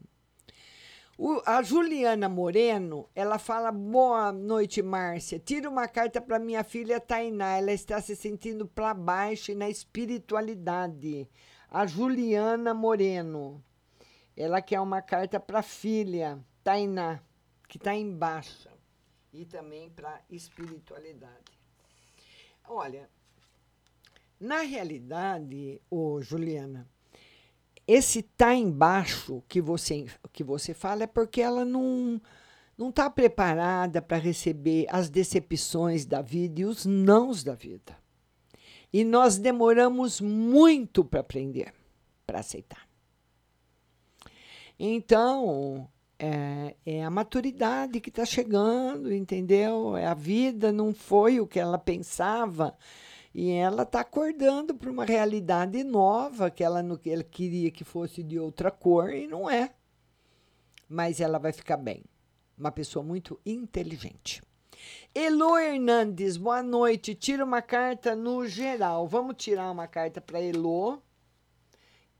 [1.17, 5.39] O, a Juliana Moreno, ela fala: Boa noite, Márcia.
[5.39, 7.57] Tira uma carta para minha filha Tainá.
[7.57, 11.29] Ela está se sentindo para baixo e na espiritualidade.
[11.69, 13.63] A Juliana Moreno.
[14.35, 17.21] Ela quer uma carta para a filha Tainá,
[17.69, 18.74] que está em baixa.
[19.35, 21.51] E também para espiritualidade.
[22.67, 23.09] Olha,
[24.39, 26.87] na realidade, ô Juliana,
[27.85, 32.21] esse tá embaixo que você que você fala é porque ela não
[32.77, 37.97] não está preparada para receber as decepções da vida e os nãos da vida.
[38.91, 41.73] E nós demoramos muito para aprender,
[42.25, 42.87] para aceitar.
[44.79, 49.97] Então, é, é, a maturidade que está chegando, entendeu?
[49.97, 52.75] É a vida não foi o que ela pensava
[53.33, 58.23] e ela está acordando para uma realidade nova que ela, não, ela queria que fosse
[58.23, 59.73] de outra cor e não é.
[60.87, 62.01] Mas ela vai ficar bem.
[62.57, 64.41] Uma pessoa muito inteligente.
[65.13, 67.13] Elo Hernandes, boa noite.
[67.13, 69.05] Tira uma carta no geral.
[69.05, 71.01] Vamos tirar uma carta para Elo.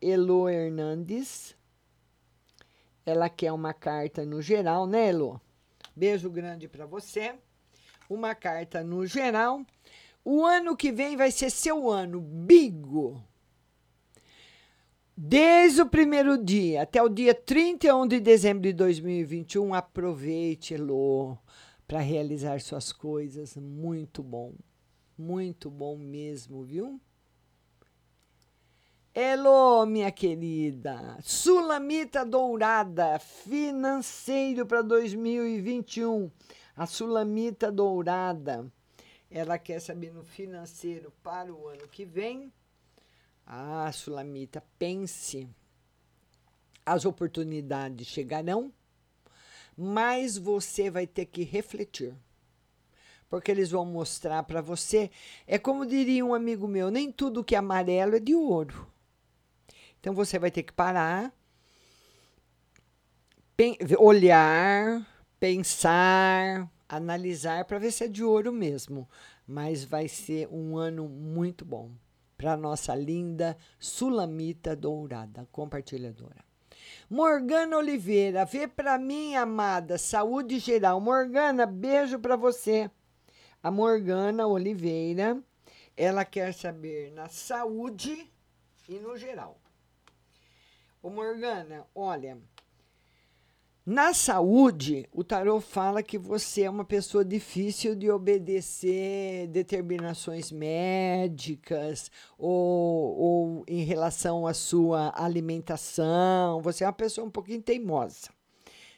[0.01, 1.54] Elo Hernandes.
[3.05, 5.39] Ela quer uma carta no geral, né, Elo?
[5.95, 7.35] Beijo grande para você.
[8.09, 9.65] Uma carta no geral
[10.25, 13.23] o ano que vem vai ser seu ano, bigo.
[15.15, 21.37] Desde o primeiro dia até o dia 31 de dezembro de 2021, aproveite, Elô,
[21.87, 23.55] para realizar suas coisas.
[23.55, 24.55] Muito bom.
[25.15, 26.99] Muito bom mesmo, viu?
[29.18, 31.18] Elô, minha querida.
[31.22, 36.30] Sulamita Dourada, financeiro para 2021.
[36.76, 38.70] A Sulamita Dourada
[39.32, 42.51] ela quer saber no financeiro para o ano que vem.
[43.47, 45.47] Ah, Sulamita, pense.
[46.86, 48.70] As oportunidades chegarão,
[49.78, 52.13] mas você vai ter que refletir.
[53.30, 55.09] Porque eles vão mostrar para você.
[55.47, 58.93] É como diria um amigo meu: nem tudo que é amarelo é de ouro.
[60.05, 61.33] Então você vai ter que parar,
[63.97, 65.03] olhar,
[65.39, 69.09] pensar, analisar para ver se é de ouro mesmo.
[69.47, 71.89] Mas vai ser um ano muito bom
[72.37, 76.45] para nossa linda Sulamita Dourada, compartilhadora.
[77.09, 81.01] Morgana Oliveira, vê para mim, amada, saúde geral.
[81.01, 82.91] Morgana, beijo para você.
[83.63, 85.41] A Morgana Oliveira,
[85.97, 88.31] ela quer saber na saúde
[88.87, 89.64] e no geral.
[91.05, 92.35] Ô Morgana, olha,
[93.85, 102.09] na saúde, o tarot fala que você é uma pessoa difícil de obedecer determinações médicas
[102.39, 106.59] ou, ou em relação à sua alimentação.
[106.63, 108.31] Você é uma pessoa um pouquinho teimosa.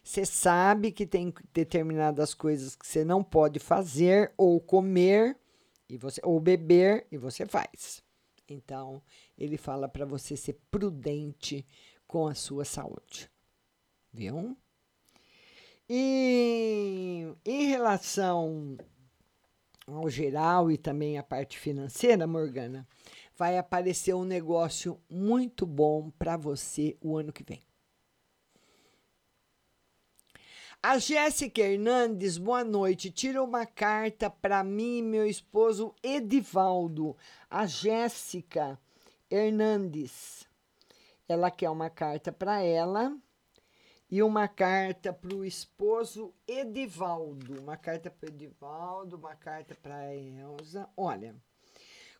[0.02, 5.36] Você sabe que tem determinadas coisas que você não pode fazer ou comer
[5.90, 8.02] e você ou beber e você faz.
[8.50, 9.02] Então,
[9.38, 11.66] ele fala para você ser prudente
[12.08, 13.30] com a sua saúde.
[14.14, 14.58] Viu?
[15.90, 18.78] E em relação
[19.86, 22.88] ao geral e também à parte financeira, Morgana,
[23.36, 27.64] vai aparecer um negócio muito bom para você o ano que vem.
[30.82, 33.12] A Jéssica Hernandes, boa noite.
[33.12, 37.16] Tira uma carta para mim e meu esposo Edivaldo.
[37.50, 38.80] A Jéssica
[39.30, 40.47] Hernandes.
[41.28, 43.18] Ela quer uma carta para ela
[44.10, 47.60] e uma carta para o esposo Edivaldo.
[47.62, 50.90] Uma carta para Edivaldo, uma carta para Elsa.
[50.96, 51.36] Olha,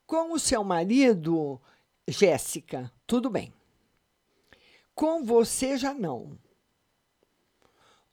[0.06, 1.62] com o seu marido,
[2.08, 3.54] Jéssica, tudo bem.
[4.94, 6.38] Com você já não.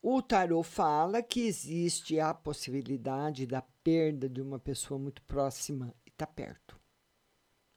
[0.03, 6.11] O tarô fala que existe a possibilidade da perda de uma pessoa muito próxima e
[6.11, 6.79] está perto.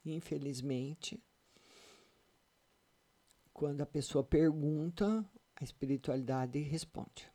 [0.05, 1.23] Infelizmente,
[3.57, 5.25] quando a pessoa pergunta,
[5.59, 7.27] a espiritualidade responde.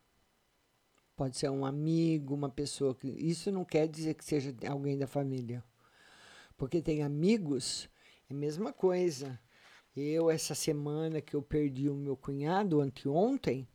[1.17, 3.09] Pode ser um amigo, uma pessoa que.
[3.09, 5.61] Isso não quer dizer que seja alguém da família.
[6.57, 7.89] Porque tem amigos,
[8.29, 9.37] é a mesma coisa.
[9.93, 13.67] Eu, essa semana que eu perdi o meu cunhado, anteontem,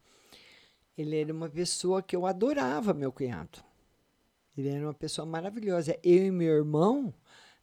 [0.96, 3.62] ele era uma pessoa que eu adorava, meu cunhado.
[4.56, 5.98] Ele era uma pessoa maravilhosa.
[6.02, 7.12] Eu e meu irmão,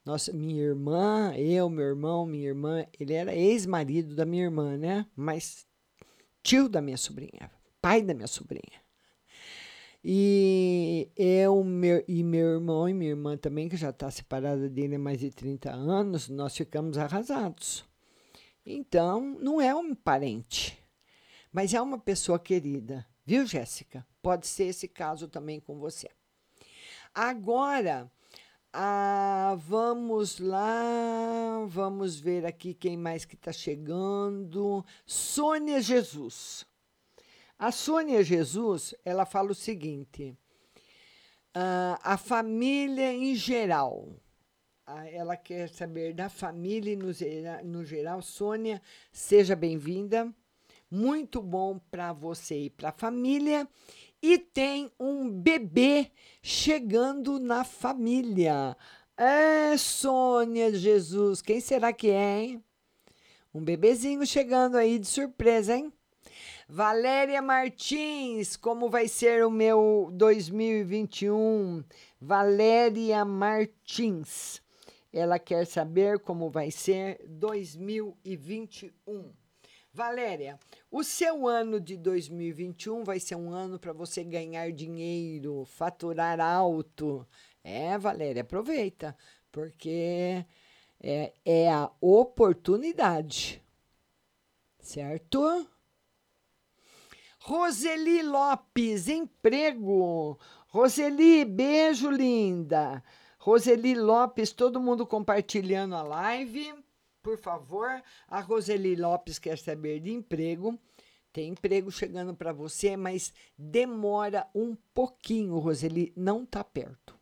[0.06, 5.08] nossa, minha irmã, eu, meu irmão, minha irmã, ele era ex-marido da minha irmã, né?
[5.16, 5.66] Mas
[6.44, 7.50] tio da minha sobrinha,
[7.82, 8.86] pai da minha sobrinha.
[10.04, 14.96] E eu meu, e meu irmão e minha irmã também, que já está separada dele
[14.96, 17.84] há mais de 30 anos, nós ficamos arrasados.
[18.64, 20.78] Então, não é um parente,
[21.52, 24.06] mas é uma pessoa querida, viu, Jéssica?
[24.22, 26.10] Pode ser esse caso também com você.
[27.12, 28.12] Agora,
[28.78, 34.86] ah, vamos lá, vamos ver aqui quem mais que está chegando.
[35.06, 36.66] Sônia Jesus.
[37.58, 40.38] A Sônia Jesus, ela fala o seguinte:
[41.54, 44.10] ah, a família em geral.
[44.86, 47.08] Ah, ela quer saber da família no,
[47.64, 48.22] no geral.
[48.22, 50.36] Sônia, seja bem-vinda.
[50.92, 53.68] Muito bom para você e para a família
[54.22, 56.12] e tem um bebê
[56.42, 58.76] chegando na família.
[59.18, 62.64] É, Sônia Jesus, quem será que é, hein?
[63.54, 65.94] Um bebezinho chegando aí de surpresa, hein?
[66.68, 71.84] Valéria Martins, como vai ser o meu 2021?
[72.20, 74.62] Valéria Martins.
[75.14, 79.45] Ela quer saber como vai ser 2021.
[79.96, 80.60] Valéria,
[80.92, 87.26] o seu ano de 2021 vai ser um ano para você ganhar dinheiro, faturar alto.
[87.64, 89.16] É, Valéria, aproveita,
[89.50, 90.46] porque
[91.00, 93.64] é, é a oportunidade.
[94.82, 95.66] Certo?
[97.40, 100.38] Roseli Lopes, emprego.
[100.68, 103.02] Roseli, beijo linda.
[103.38, 106.85] Roseli Lopes, todo mundo compartilhando a live
[107.26, 108.04] por favor.
[108.28, 110.80] A Roseli Lopes quer saber de emprego.
[111.34, 117.20] Tem emprego chegando para você, mas demora um pouquinho, Roseli, não está perto.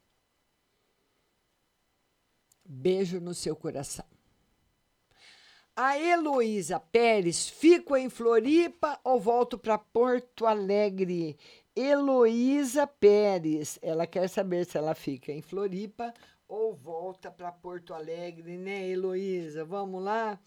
[2.65, 4.05] Beijo no seu coração.
[5.75, 11.35] A Heloísa Pérez, fico em Floripa ou volto para Porto Alegre?
[11.75, 16.13] Heloísa Pérez, ela quer saber se ela fica em Floripa
[16.53, 19.65] ou volta para Porto Alegre, né, Heloísa?
[19.65, 20.39] Vamos lá?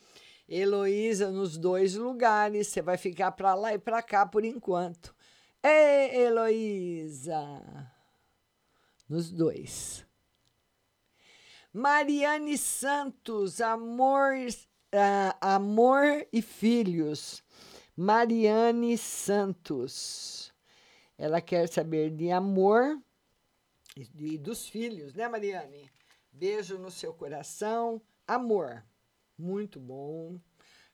[0.48, 5.12] Heloísa, nos dois lugares, você vai ficar para lá e para cá por enquanto.
[5.60, 7.36] Ei, Heloísa!
[9.08, 10.06] Nos dois.
[11.72, 17.42] Mariane Santos, amor, uh, amor e filhos.
[17.96, 20.54] Mariane Santos.
[21.18, 22.96] Ela quer saber de amor
[23.96, 25.95] e dos filhos, né, Mariane?
[26.38, 27.98] Beijo no seu coração.
[28.28, 28.84] Amor.
[29.38, 30.38] Muito bom.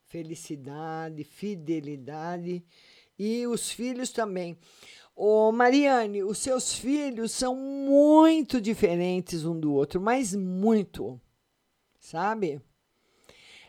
[0.07, 2.65] Felicidade, fidelidade.
[3.19, 4.57] E os filhos também.
[5.17, 11.21] Ô, Mariane, os seus filhos são muito diferentes um do outro, mas muito.
[11.99, 12.63] Sabe?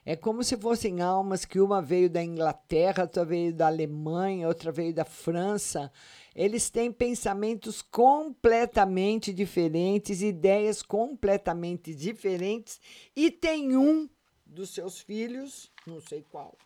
[0.06, 4.72] É como se fossem almas que uma veio da Inglaterra, outra veio da Alemanha, outra
[4.72, 5.92] veio da França.
[6.36, 12.82] Eles têm pensamentos completamente diferentes, ideias completamente diferentes,
[13.16, 14.10] e tem um
[14.46, 16.58] dos seus filhos, não sei qual,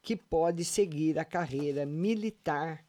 [0.00, 2.84] que pode seguir a carreira militar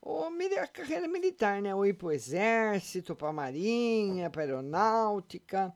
[0.00, 1.72] ou a carreira militar, né?
[1.72, 5.72] Ou ir para o exército, para a marinha, para a aeronáutica,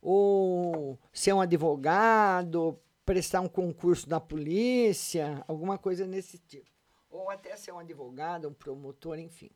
[0.00, 6.71] ou ser um advogado, prestar um concurso na polícia, alguma coisa nesse tipo
[7.12, 9.50] ou até ser um advogado, um promotor, enfim.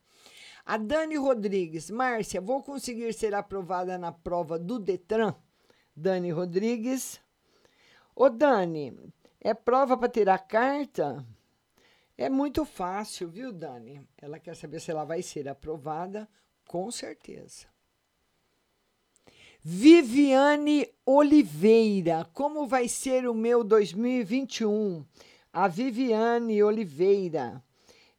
[0.64, 5.34] A Dani Rodrigues, Márcia, vou conseguir ser aprovada na prova do Detran?
[5.94, 7.20] Dani Rodrigues.
[8.14, 11.24] Ô Dani, é prova para tirar carta?
[12.18, 14.06] É muito fácil, viu, Dani?
[14.16, 16.28] Ela quer saber se ela vai ser aprovada,
[16.66, 17.66] com certeza.
[19.60, 25.04] Viviane Oliveira, como vai ser o meu 2021?
[25.58, 27.64] A Viviane Oliveira,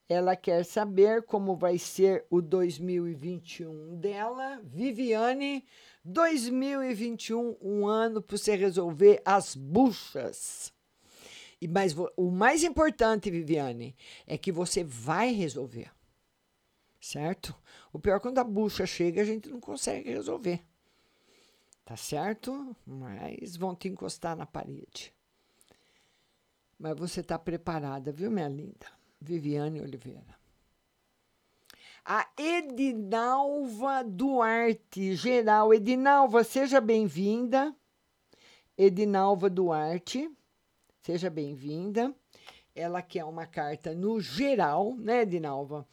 [0.10, 4.60] ela quer saber como vai ser o 2021 dela.
[4.64, 5.64] Viviane,
[6.04, 10.74] 2021, um ano para você resolver as buchas.
[11.62, 15.92] E mas o mais importante, Viviane, é que você vai resolver.
[17.00, 17.56] Certo?
[17.94, 20.60] O pior é quando a bucha chega, a gente não consegue resolver.
[21.86, 22.76] Tá certo?
[22.84, 25.16] Mas vão te encostar na parede.
[26.80, 28.86] Mas você está preparada, viu, minha linda?
[29.20, 30.38] Viviane Oliveira.
[32.06, 35.74] A Edinalva Duarte, geral.
[35.74, 37.76] Edinalva, seja bem-vinda.
[38.78, 40.32] Edinalva Duarte,
[41.02, 42.16] seja bem-vinda.
[42.76, 45.88] ela quer uma carta no geral, né, Dinalva?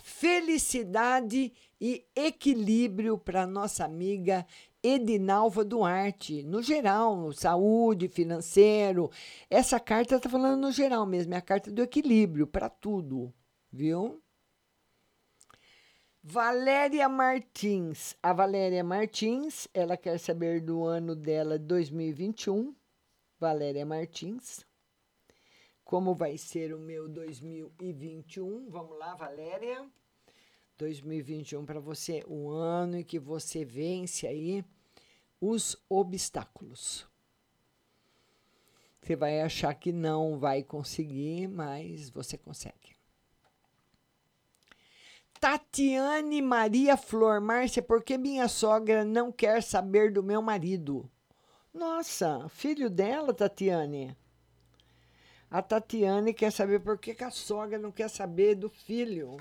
[0.00, 4.46] Felicidade e equilíbrio para nossa amiga
[4.82, 9.10] Edinalva Duarte, no geral, saúde, financeiro.
[9.48, 13.32] Essa carta está falando no geral mesmo, é a carta do equilíbrio para tudo,
[13.70, 14.20] viu?
[16.24, 18.16] Valéria Martins.
[18.22, 22.74] A Valéria Martins, ela quer saber do ano dela 2021.
[23.40, 24.64] Valéria Martins.
[25.84, 28.70] Como vai ser o meu 2021?
[28.70, 29.84] Vamos lá, Valéria.
[30.78, 34.64] 2021 para você, o ano em que você vence aí
[35.42, 37.04] os obstáculos.
[39.02, 42.96] Você vai achar que não vai conseguir, mas você consegue.
[45.40, 51.10] Tatiane Maria Flor, Márcia, por que minha sogra não quer saber do meu marido?
[51.74, 54.16] Nossa, filho dela, Tatiane.
[55.50, 59.36] A Tatiane quer saber por que, que a sogra não quer saber do filho.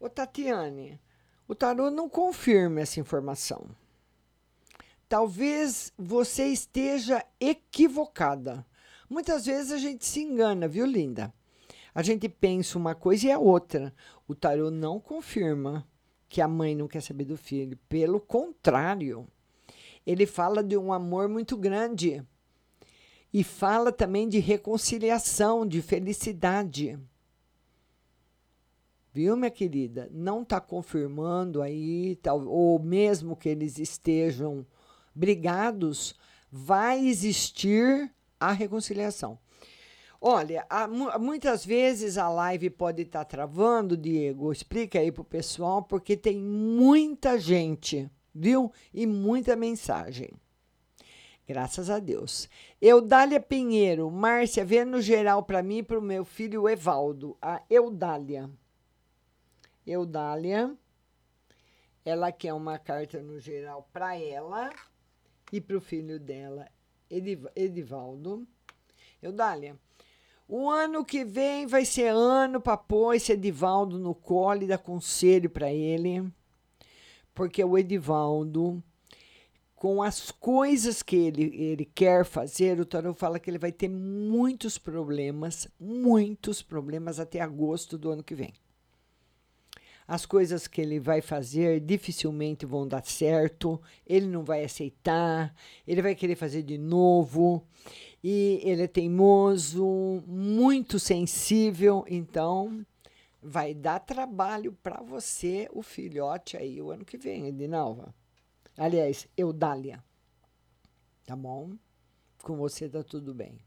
[0.00, 1.00] Ô, Tatiane,
[1.48, 3.66] o tarô não confirma essa informação.
[5.08, 8.66] Talvez você esteja equivocada.
[9.08, 11.32] Muitas vezes a gente se engana, viu, linda?
[11.94, 13.94] A gente pensa uma coisa e é outra.
[14.28, 15.88] O tarô não confirma
[16.28, 17.78] que a mãe não quer saber do filho.
[17.88, 19.26] Pelo contrário,
[20.06, 22.22] ele fala de um amor muito grande
[23.32, 26.98] e fala também de reconciliação, de felicidade.
[29.18, 30.08] Viu, minha querida?
[30.12, 34.64] Não está confirmando aí, tal, ou mesmo que eles estejam
[35.12, 36.14] brigados,
[36.52, 39.36] vai existir a reconciliação.
[40.20, 40.86] Olha, há,
[41.18, 44.52] muitas vezes a live pode estar tá travando, Diego.
[44.52, 48.70] Explica aí pro pessoal, porque tem muita gente, viu?
[48.94, 50.30] E muita mensagem.
[51.44, 52.48] Graças a Deus.
[52.80, 57.36] Eudália Pinheiro, Márcia, vê no geral para mim e para o meu filho Evaldo.
[57.42, 58.48] A Eudália.
[59.88, 60.76] Eudália.
[62.04, 64.70] Ela quer uma carta no geral para ela
[65.50, 66.68] e para o filho dela,
[67.10, 68.46] Ediv Edivaldo.
[69.22, 69.76] Eudália,
[70.46, 74.78] o ano que vem vai ser ano para pôr esse Edivaldo no colo e dar
[74.78, 76.30] conselho para ele.
[77.34, 78.82] Porque o Edivaldo,
[79.74, 83.88] com as coisas que ele, ele quer fazer, o Tarô fala que ele vai ter
[83.88, 88.52] muitos problemas, muitos problemas até agosto do ano que vem.
[90.08, 95.54] As coisas que ele vai fazer dificilmente vão dar certo, ele não vai aceitar,
[95.86, 97.62] ele vai querer fazer de novo
[98.24, 102.86] e ele é teimoso, muito sensível, então
[103.42, 108.14] vai dar trabalho para você, o filhote aí, o ano que vem, Edinalva.
[108.78, 110.02] Aliás, Eudália.
[111.26, 111.72] Tá bom?
[112.42, 113.58] Com você tá tudo bem.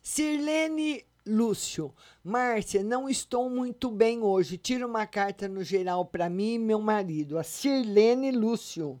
[0.00, 4.58] Sirlene Lúcio, Márcia, não estou muito bem hoje.
[4.58, 9.00] Tira uma carta no geral para mim e meu marido, a Sirlene Lúcio.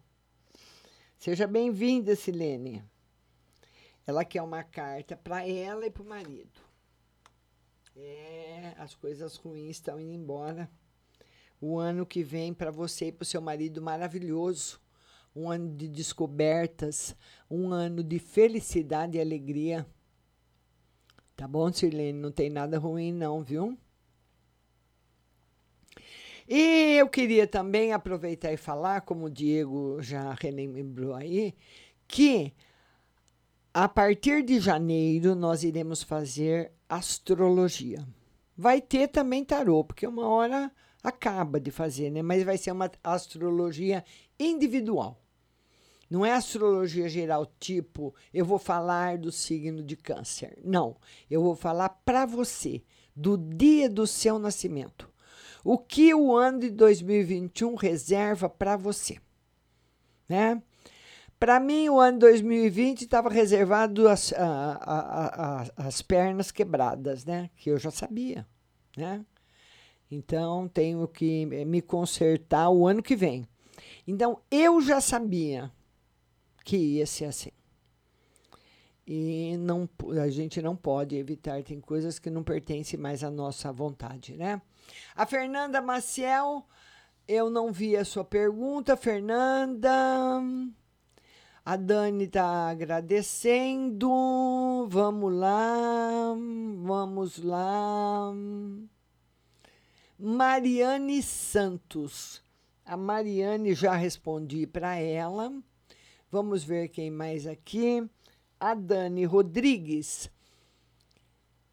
[1.18, 2.84] Seja bem-vinda, Sirlene.
[4.06, 6.60] Ela quer uma carta para ela e para o marido.
[7.96, 10.70] É, as coisas ruins estão indo embora.
[11.60, 14.80] O ano que vem para você e para o seu marido maravilhoso.
[15.34, 17.14] Um ano de descobertas,
[17.50, 19.86] um ano de felicidade e alegria.
[21.40, 22.12] Tá bom, Sirlene?
[22.12, 23.74] Não tem nada ruim, não, viu?
[26.46, 31.54] E eu queria também aproveitar e falar, como o Diego já relembrou aí,
[32.06, 32.52] que
[33.72, 38.06] a partir de janeiro, nós iremos fazer astrologia.
[38.54, 40.70] Vai ter também tarô, porque uma hora
[41.02, 42.20] acaba de fazer, né?
[42.20, 44.04] Mas vai ser uma astrologia
[44.38, 45.19] individual.
[46.10, 50.58] Não é astrologia geral, tipo, eu vou falar do signo de Câncer.
[50.64, 50.96] Não,
[51.30, 52.82] eu vou falar para você,
[53.14, 55.08] do dia do seu nascimento.
[55.62, 59.18] O que o ano de 2021 reserva para você,
[60.28, 60.60] né?
[61.38, 64.34] Para mim, o ano 2020 estava reservado às,
[65.76, 67.50] as pernas quebradas, né?
[67.56, 68.46] Que eu já sabia,
[68.96, 69.24] né?
[70.10, 73.46] Então, tenho que me consertar o ano que vem.
[74.06, 75.70] Então, eu já sabia
[76.64, 77.50] que ia ser assim.
[79.06, 79.88] E não,
[80.22, 84.62] a gente não pode evitar, tem coisas que não pertencem mais à nossa vontade, né?
[85.16, 86.64] A Fernanda Maciel,
[87.26, 89.90] eu não vi a sua pergunta, Fernanda.
[91.64, 94.08] A Dani está agradecendo.
[94.88, 96.34] Vamos lá,
[96.82, 98.32] vamos lá.
[100.18, 102.42] Mariane Santos.
[102.84, 105.52] A Mariane já respondi para ela.
[106.30, 108.08] Vamos ver quem mais aqui.
[108.60, 110.30] A Dani Rodrigues.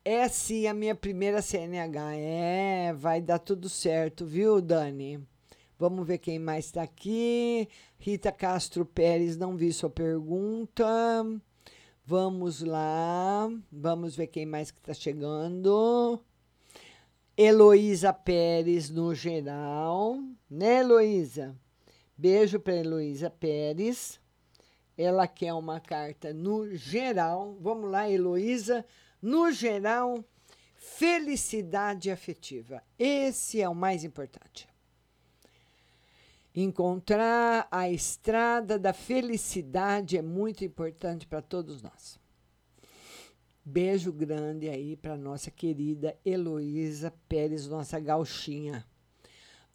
[0.03, 2.15] É sim a minha primeira CNH.
[2.15, 5.23] É, vai dar tudo certo, viu, Dani?
[5.77, 7.69] Vamos ver quem mais está aqui.
[7.99, 10.85] Rita Castro Pérez, não vi sua pergunta.
[12.03, 13.47] Vamos lá.
[13.71, 16.19] Vamos ver quem mais que está chegando.
[17.37, 20.17] Heloísa Pérez, no geral.
[20.49, 21.55] Né, Heloísa?
[22.17, 24.19] Beijo para Heloísa Pérez.
[24.97, 27.55] Ela quer uma carta no geral.
[27.61, 28.85] Vamos lá, Heloísa.
[29.21, 30.23] No geral,
[30.75, 32.81] felicidade afetiva.
[32.97, 34.67] Esse é o mais importante.
[36.55, 42.19] Encontrar a estrada da felicidade é muito importante para todos nós.
[43.63, 48.83] Beijo grande aí para nossa querida Heloísa Pérez, nossa gauchinha.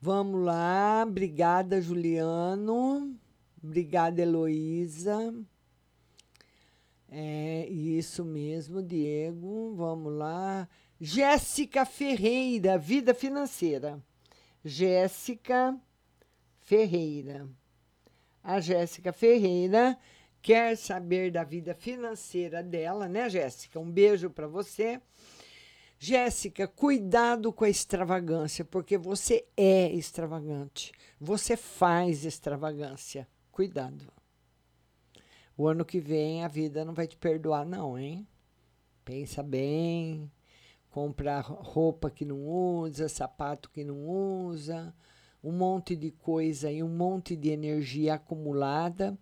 [0.01, 3.15] Vamos lá, obrigada Juliano,
[3.63, 5.35] obrigada Heloísa.
[7.09, 9.75] É isso mesmo, Diego.
[9.77, 10.69] Vamos lá.
[11.01, 14.03] Jéssica Ferreira, Vida Financeira.
[14.65, 15.79] Jéssica
[16.61, 17.49] Ferreira.
[18.43, 19.99] A Jéssica Ferreira
[20.41, 23.79] quer saber da vida financeira dela, né, Jéssica?
[23.79, 25.01] Um beijo para você.
[25.99, 30.91] Jéssica, cuidado com a extravagância, porque você é extravagante.
[31.21, 33.29] Você faz extravagância.
[33.53, 34.11] Cuidado.
[35.59, 38.27] O ano que vem a vida não vai te perdoar, não, hein?
[39.05, 40.33] Pensa bem.
[40.89, 44.95] Comprar roupa que não usa, sapato que não usa,
[45.45, 49.19] um monte de coisa e um monte de energia acumulada.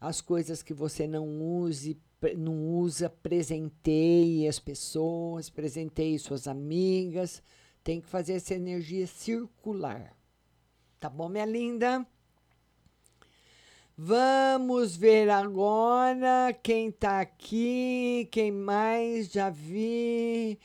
[0.00, 2.00] As coisas que você não use,
[2.36, 7.42] não usa, presenteie as pessoas, presenteie suas amigas.
[7.84, 10.16] Tem que fazer essa energia circular.
[10.98, 12.06] Tá bom, minha linda?
[13.96, 20.58] Vamos ver agora quem está aqui, quem mais já vi.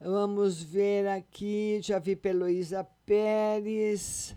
[0.00, 4.36] Vamos ver aqui, já vi pela Luísa Pérez.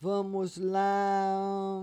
[0.00, 1.82] Vamos lá.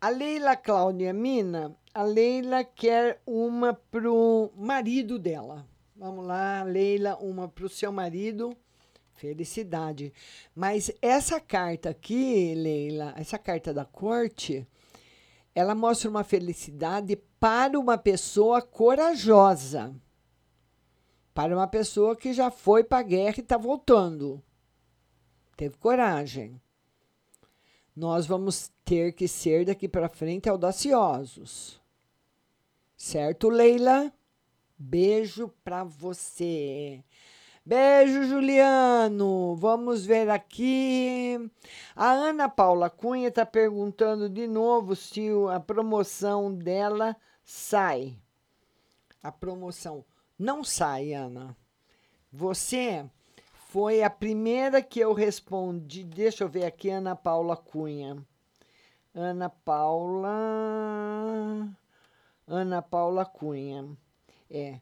[0.00, 5.64] A Leila Cláudia Mina, a Leila quer uma pro marido dela.
[5.94, 8.56] Vamos lá, Leila, uma pro seu marido.
[9.14, 10.12] Felicidade.
[10.52, 14.66] Mas essa carta aqui, Leila, essa carta da corte,
[15.54, 19.94] ela mostra uma felicidade para uma pessoa corajosa.
[21.34, 24.42] Para uma pessoa que já foi para a guerra e está voltando.
[25.56, 26.60] Teve coragem.
[27.94, 31.80] Nós vamos ter que ser daqui para frente audaciosos.
[32.96, 34.12] Certo, Leila?
[34.78, 37.04] Beijo para você.
[37.64, 39.54] Beijo, Juliano.
[39.54, 41.38] Vamos ver aqui.
[41.94, 48.18] A Ana Paula Cunha está perguntando de novo se a promoção dela sai.
[49.22, 50.04] A promoção
[50.36, 51.56] não sai, Ana.
[52.32, 53.08] Você
[53.68, 56.02] foi a primeira que eu respondi.
[56.02, 58.26] Deixa eu ver aqui, Ana Paula Cunha.
[59.14, 60.28] Ana Paula.
[62.44, 63.96] Ana Paula Cunha.
[64.50, 64.80] É.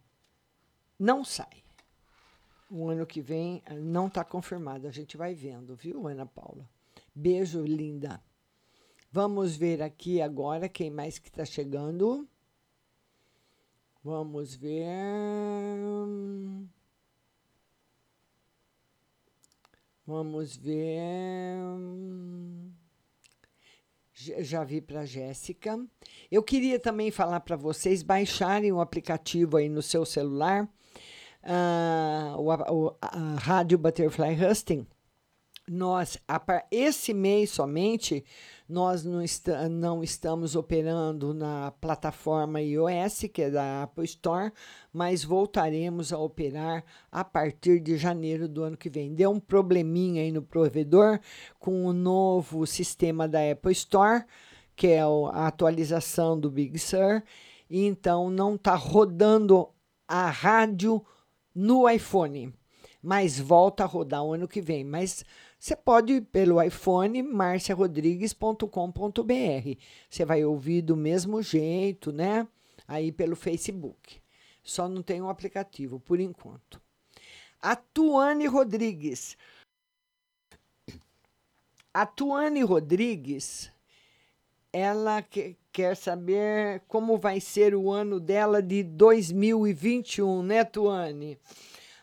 [0.99, 1.61] Não sai
[2.71, 4.87] o ano que vem eh, não está confirmado.
[4.87, 6.69] A gente vai vendo, viu, Ana Paula?
[7.15, 8.23] Beijo, linda.
[9.11, 12.29] Vamos ver aqui agora quem mais que está chegando.
[14.05, 14.79] Vamos ver.
[20.07, 21.57] Vamos ver.
[24.13, 25.85] Já vi para Jéssica.
[26.31, 30.69] Eu queria também falar para vocês baixarem o aplicativo aí no seu celular
[31.45, 34.87] uh, o, a Rádio Butterfly Husting,
[35.69, 36.19] nós,
[36.69, 38.25] esse mês somente,
[38.69, 39.23] nós não,
[39.71, 44.53] não estamos operando na plataforma iOS, que é da Apple Store,
[44.93, 49.15] mas voltaremos a operar a partir de janeiro do ano que vem.
[49.15, 51.21] Deu um probleminha aí no provedor
[51.61, 54.25] com o novo sistema da Apple Store,
[54.75, 57.23] que é a atualização do Big Sur,
[57.69, 59.69] e então não está rodando
[60.09, 61.05] a rádio
[61.55, 62.53] no iPhone,
[63.03, 64.85] mas volta a rodar o ano que vem.
[64.85, 65.25] Mas
[65.59, 69.79] você pode ir pelo iPhone marciarodrigues.com.br.
[70.09, 72.47] Você vai ouvir do mesmo jeito, né?
[72.87, 74.21] Aí pelo Facebook.
[74.63, 76.81] Só não tem um aplicativo por enquanto.
[77.61, 79.37] A Tuane Rodrigues.
[81.93, 83.71] A Tuane Rodrigues,
[84.73, 91.39] ela que, quer saber como vai ser o ano dela de 2021, né, Tuane?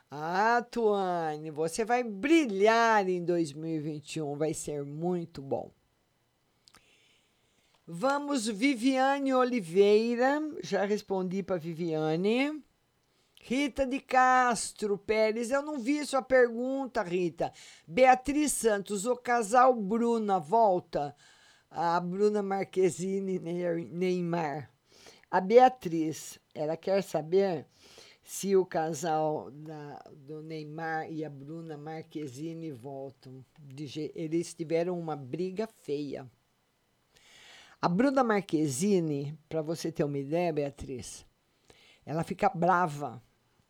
[0.10, 5.72] Ah, Tuane, você vai brilhar em 2021, vai ser muito bom.
[7.86, 12.62] Vamos, Viviane Oliveira, já respondi para Viviane.
[13.40, 17.52] Rita de Castro Pérez, eu não vi sua pergunta, Rita.
[17.88, 21.16] Beatriz Santos, o casal Bruna volta.
[21.80, 24.68] A Bruna Marquezine Neymar.
[25.30, 27.68] A Beatriz, ela quer saber
[28.24, 33.46] se o casal da, do Neymar e a Bruna Marquezine voltam.
[34.16, 36.28] Eles tiveram uma briga feia.
[37.80, 41.28] A Bruna Marquezine, para você ter uma ideia, Beatriz,
[42.04, 43.22] ela fica brava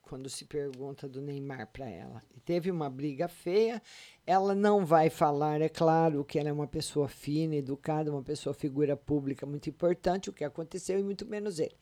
[0.08, 2.24] quando se pergunta do Neymar para ela.
[2.36, 3.82] E teve uma briga feia.
[4.26, 8.54] Ela não vai falar, é claro, que ela é uma pessoa fina, educada, uma pessoa
[8.54, 11.76] figura pública muito importante, o que aconteceu e muito menos ele.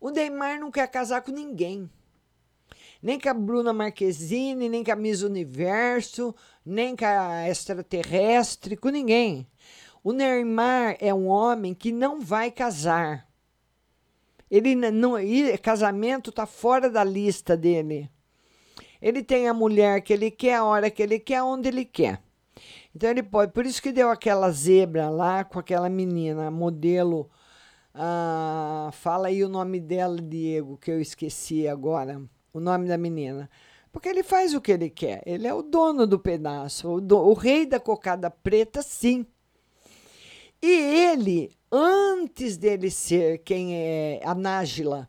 [0.00, 1.90] O Neymar não quer casar com ninguém.
[3.02, 6.34] Nem com a Bruna Marquezine, nem com a Miss Universo,
[6.64, 9.46] nem com a extraterrestre, com ninguém.
[10.02, 13.28] O Neymar é um homem que não vai casar.
[14.54, 15.14] Ele não,
[15.60, 18.08] casamento está fora da lista dele.
[19.02, 22.22] Ele tem a mulher que ele quer, a hora que ele quer, onde ele quer.
[22.94, 23.50] Então ele pode.
[23.50, 27.28] Por isso que deu aquela zebra lá com aquela menina, modelo.
[27.92, 32.22] Ah, fala aí o nome dela, Diego, que eu esqueci agora.
[32.52, 33.50] O nome da menina.
[33.90, 35.20] Porque ele faz o que ele quer.
[35.26, 36.88] Ele é o dono do pedaço.
[36.88, 39.26] O, do, o rei da cocada preta, sim.
[40.66, 45.06] E ele antes dele ser quem é a Nájila,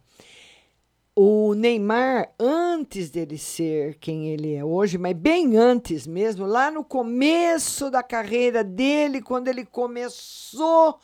[1.15, 6.84] o Neymar, antes dele ser quem ele é hoje, mas bem antes mesmo, lá no
[6.84, 10.99] começo da carreira dele, quando ele começou,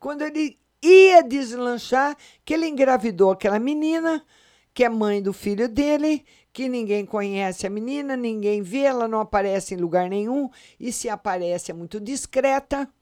[0.00, 4.26] quando ele ia deslanchar, que ele engravidou aquela menina,
[4.74, 9.20] que é mãe do filho dele, que ninguém conhece a menina, ninguém vê, ela não
[9.20, 10.50] aparece em lugar nenhum,
[10.80, 12.92] e se aparece é muito discreta.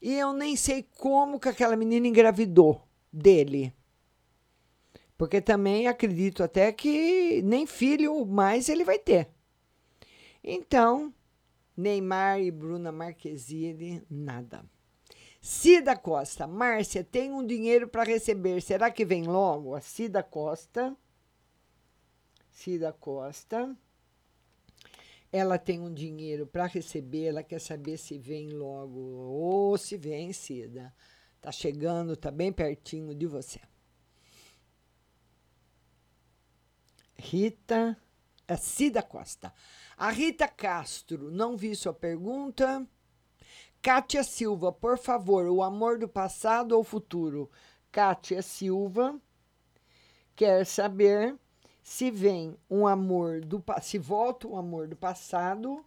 [0.00, 2.82] E eu nem sei como que aquela menina engravidou
[3.12, 3.74] dele.
[5.16, 9.28] Porque também acredito até que nem filho mais ele vai ter.
[10.42, 11.12] Então,
[11.76, 14.64] Neymar e Bruna Marquezine, nada.
[15.40, 18.62] Cida Costa, Márcia, tem um dinheiro para receber.
[18.62, 19.74] Será que vem logo?
[19.74, 20.96] A Cida Costa.
[22.50, 23.76] Cida Costa
[25.32, 30.32] ela tem um dinheiro para receber, ela quer saber se vem logo ou se vem,
[30.32, 30.92] Cida.
[31.40, 33.60] Tá chegando, tá bem pertinho de você.
[37.16, 37.96] Rita,
[38.48, 39.52] é Cida Costa.
[39.96, 42.86] A Rita Castro, não vi sua pergunta.
[43.80, 47.50] Kátia Silva, por favor, o amor do passado ou futuro?
[47.90, 49.18] Kátia Silva
[50.36, 51.38] quer saber
[51.82, 55.84] se vem um amor do se volta um amor do passado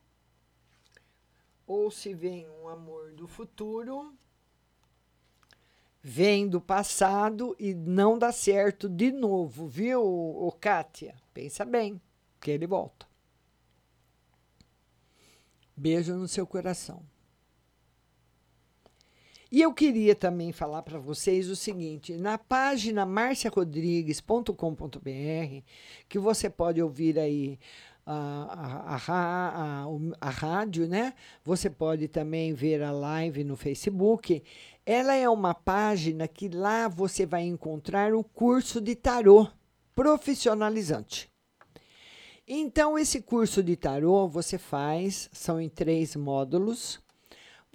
[1.65, 4.13] ou se vem um amor do futuro,
[6.01, 11.15] vem do passado e não dá certo de novo, viu, o Kátia?
[11.33, 12.01] Pensa bem,
[12.41, 13.07] que ele volta.
[15.75, 17.03] Beijo no seu coração.
[19.53, 25.63] E eu queria também falar para vocês o seguinte: na página marciarodrigues.com.br,
[26.09, 27.59] que você pode ouvir aí
[28.03, 29.85] a, a, a,
[30.19, 31.13] a, rádio, né?
[31.43, 34.41] Você pode também ver a live no Facebook.
[34.84, 39.47] Ela é uma página que lá você vai encontrar o curso de tarô
[39.93, 41.30] profissionalizante.
[42.47, 47.02] Então, esse curso de tarô você faz, são em três módulos.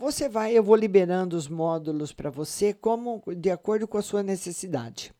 [0.00, 4.22] Você vai, eu vou liberando os módulos para você como de acordo com a sua
[4.22, 5.12] necessidade.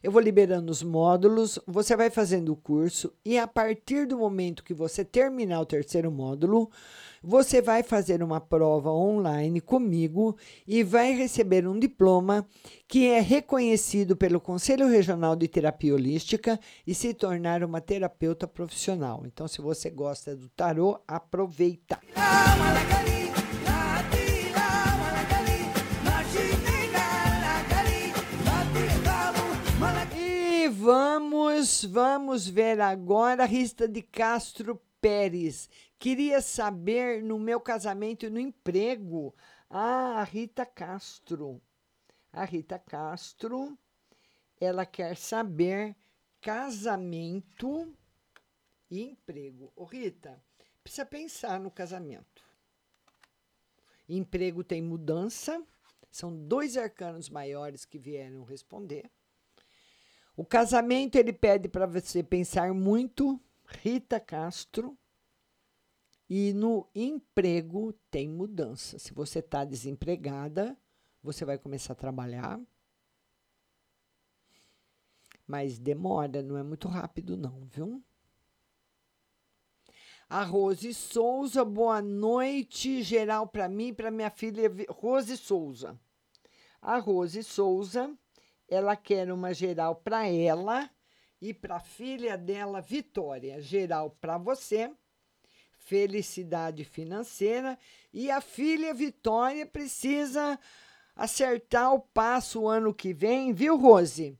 [0.00, 4.62] Eu vou liberando os módulos, você vai fazendo o curso e a partir do momento
[4.62, 6.70] que você terminar o terceiro módulo,
[7.20, 12.46] você vai fazer uma prova online comigo e vai receber um diploma
[12.86, 19.24] que é reconhecido pelo Conselho Regional de Terapia Holística e se tornar uma terapeuta profissional.
[19.26, 21.98] Então, se você gosta do tarô, aproveita.
[31.64, 35.70] Vamos, vamos ver agora a Rita de Castro Pérez.
[35.98, 39.34] Queria saber no meu casamento e no emprego.
[39.70, 41.62] Ah, a Rita Castro.
[42.30, 43.78] A Rita Castro,
[44.60, 45.96] ela quer saber
[46.38, 47.96] casamento
[48.90, 49.72] e emprego.
[49.74, 50.38] Ô, Rita,
[50.82, 52.44] precisa pensar no casamento.
[54.06, 55.64] Emprego tem mudança.
[56.10, 59.10] São dois arcanos maiores que vieram responder.
[60.36, 64.98] O casamento ele pede para você pensar muito, Rita Castro.
[66.28, 68.98] E no emprego tem mudança.
[68.98, 70.76] Se você está desempregada,
[71.22, 72.60] você vai começar a trabalhar.
[75.46, 78.02] Mas demora, não é muito rápido, não, viu?
[80.28, 86.00] A Rose Souza, boa noite geral para mim e para minha filha Rose Souza.
[86.80, 88.16] A Rose Souza,
[88.68, 90.90] ela quer uma geral para ela
[91.40, 93.60] e para a filha dela, Vitória.
[93.60, 94.90] Geral para você,
[95.78, 97.78] felicidade financeira.
[98.12, 100.58] E a filha Vitória precisa
[101.14, 104.38] acertar o passo o ano que vem, viu, Rose?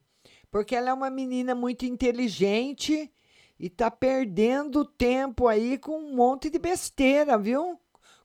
[0.50, 3.12] Porque ela é uma menina muito inteligente
[3.58, 7.78] e tá perdendo tempo aí com um monte de besteira, viu?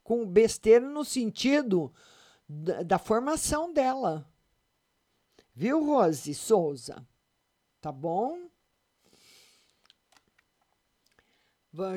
[0.03, 1.93] Com besteira no sentido
[2.47, 4.25] da, da formação dela.
[5.61, 7.05] Viu, Rose Souza?
[7.81, 8.49] Tá bom?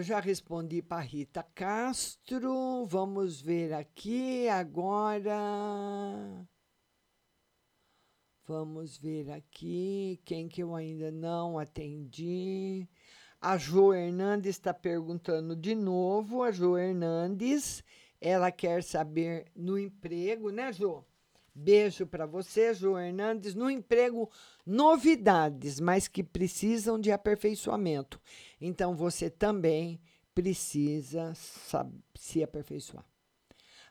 [0.00, 2.84] Já respondi para Rita Castro.
[2.86, 5.38] Vamos ver aqui agora.
[8.44, 12.88] Vamos ver aqui quem que eu ainda não atendi.
[13.40, 16.42] A Jo Hernandes está perguntando de novo.
[16.42, 17.84] A Jo Hernandes,
[18.20, 21.06] ela quer saber no emprego, né, Jo?
[21.54, 23.54] Beijo para você, Jo Hernandes.
[23.54, 24.30] No emprego,
[24.64, 28.20] novidades, mas que precisam de aperfeiçoamento.
[28.60, 30.00] Então você também
[30.34, 31.32] precisa
[32.14, 33.04] se aperfeiçoar.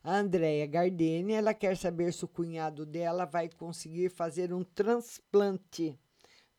[0.03, 5.95] A Andrea Gardeni, ela quer saber se o cunhado dela vai conseguir fazer um transplante.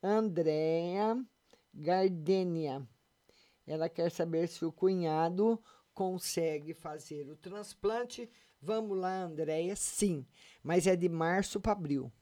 [0.00, 1.16] Andrea
[1.74, 2.86] Gardenia.
[3.66, 5.60] Ela quer saber se o cunhado
[5.92, 8.30] consegue fazer o transplante.
[8.64, 9.74] Vamos lá, Andréia.
[9.74, 10.24] Sim,
[10.62, 12.12] mas é de março para abril.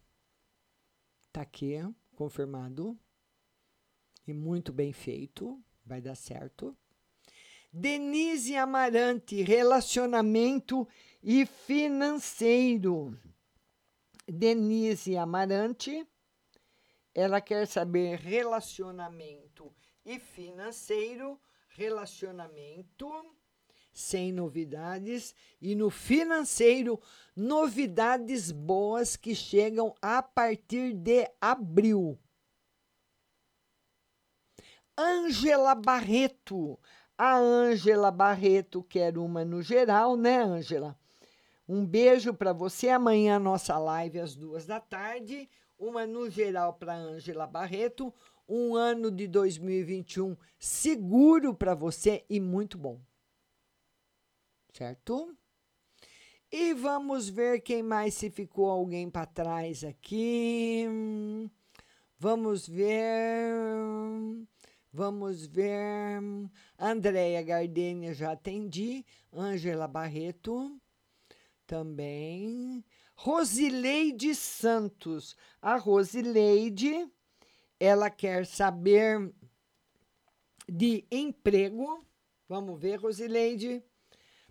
[1.31, 1.75] Tá aqui,
[2.17, 2.99] confirmado.
[4.27, 5.63] E muito bem feito.
[5.85, 6.75] Vai dar certo.
[7.71, 10.89] Denise Amarante, relacionamento
[11.23, 13.21] e financeiro.
[14.27, 16.09] Denise Amarante,
[17.15, 19.75] ela quer saber relacionamento
[20.07, 21.39] e financeiro,
[21.69, 23.09] relacionamento
[23.93, 27.01] sem novidades e no financeiro
[27.35, 32.19] novidades boas que chegam a partir de abril.
[34.97, 36.79] Ângela Barreto.
[37.17, 40.99] A Ângela Barreto quer uma no geral, né, Ângela?
[41.69, 42.89] Um beijo para você.
[42.89, 45.49] Amanhã nossa live às duas da tarde.
[45.79, 48.13] Uma no geral para Ângela Barreto.
[48.49, 53.01] Um ano de 2021 seguro para você e muito bom
[54.73, 55.37] certo?
[56.51, 60.85] E vamos ver quem mais se ficou alguém para trás aqui.
[62.19, 63.53] Vamos ver.
[64.93, 66.21] Vamos ver.
[66.79, 69.07] Andréia Gardenia já atendi.
[69.33, 70.81] Ângela Barreto
[71.67, 72.85] também.
[73.15, 75.37] Rosileide Santos.
[75.63, 77.09] A Rosileide,
[77.79, 79.33] ela quer saber
[80.69, 82.05] de emprego.
[82.49, 83.85] Vamos ver, Rosileide.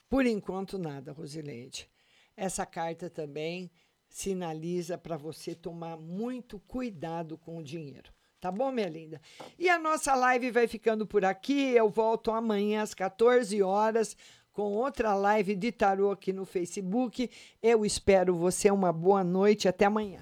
[0.10, 1.88] Por enquanto, nada, Rosileide.
[2.36, 3.70] Essa carta também
[4.10, 8.12] sinaliza para você tomar muito cuidado com o dinheiro.
[8.40, 9.22] Tá bom, minha linda?
[9.58, 11.72] E a nossa live vai ficando por aqui.
[11.72, 14.16] Eu volto amanhã às 14 horas
[14.54, 17.30] com outra live de tarô aqui no Facebook.
[17.62, 19.68] Eu espero você uma boa noite.
[19.68, 20.22] Até amanhã.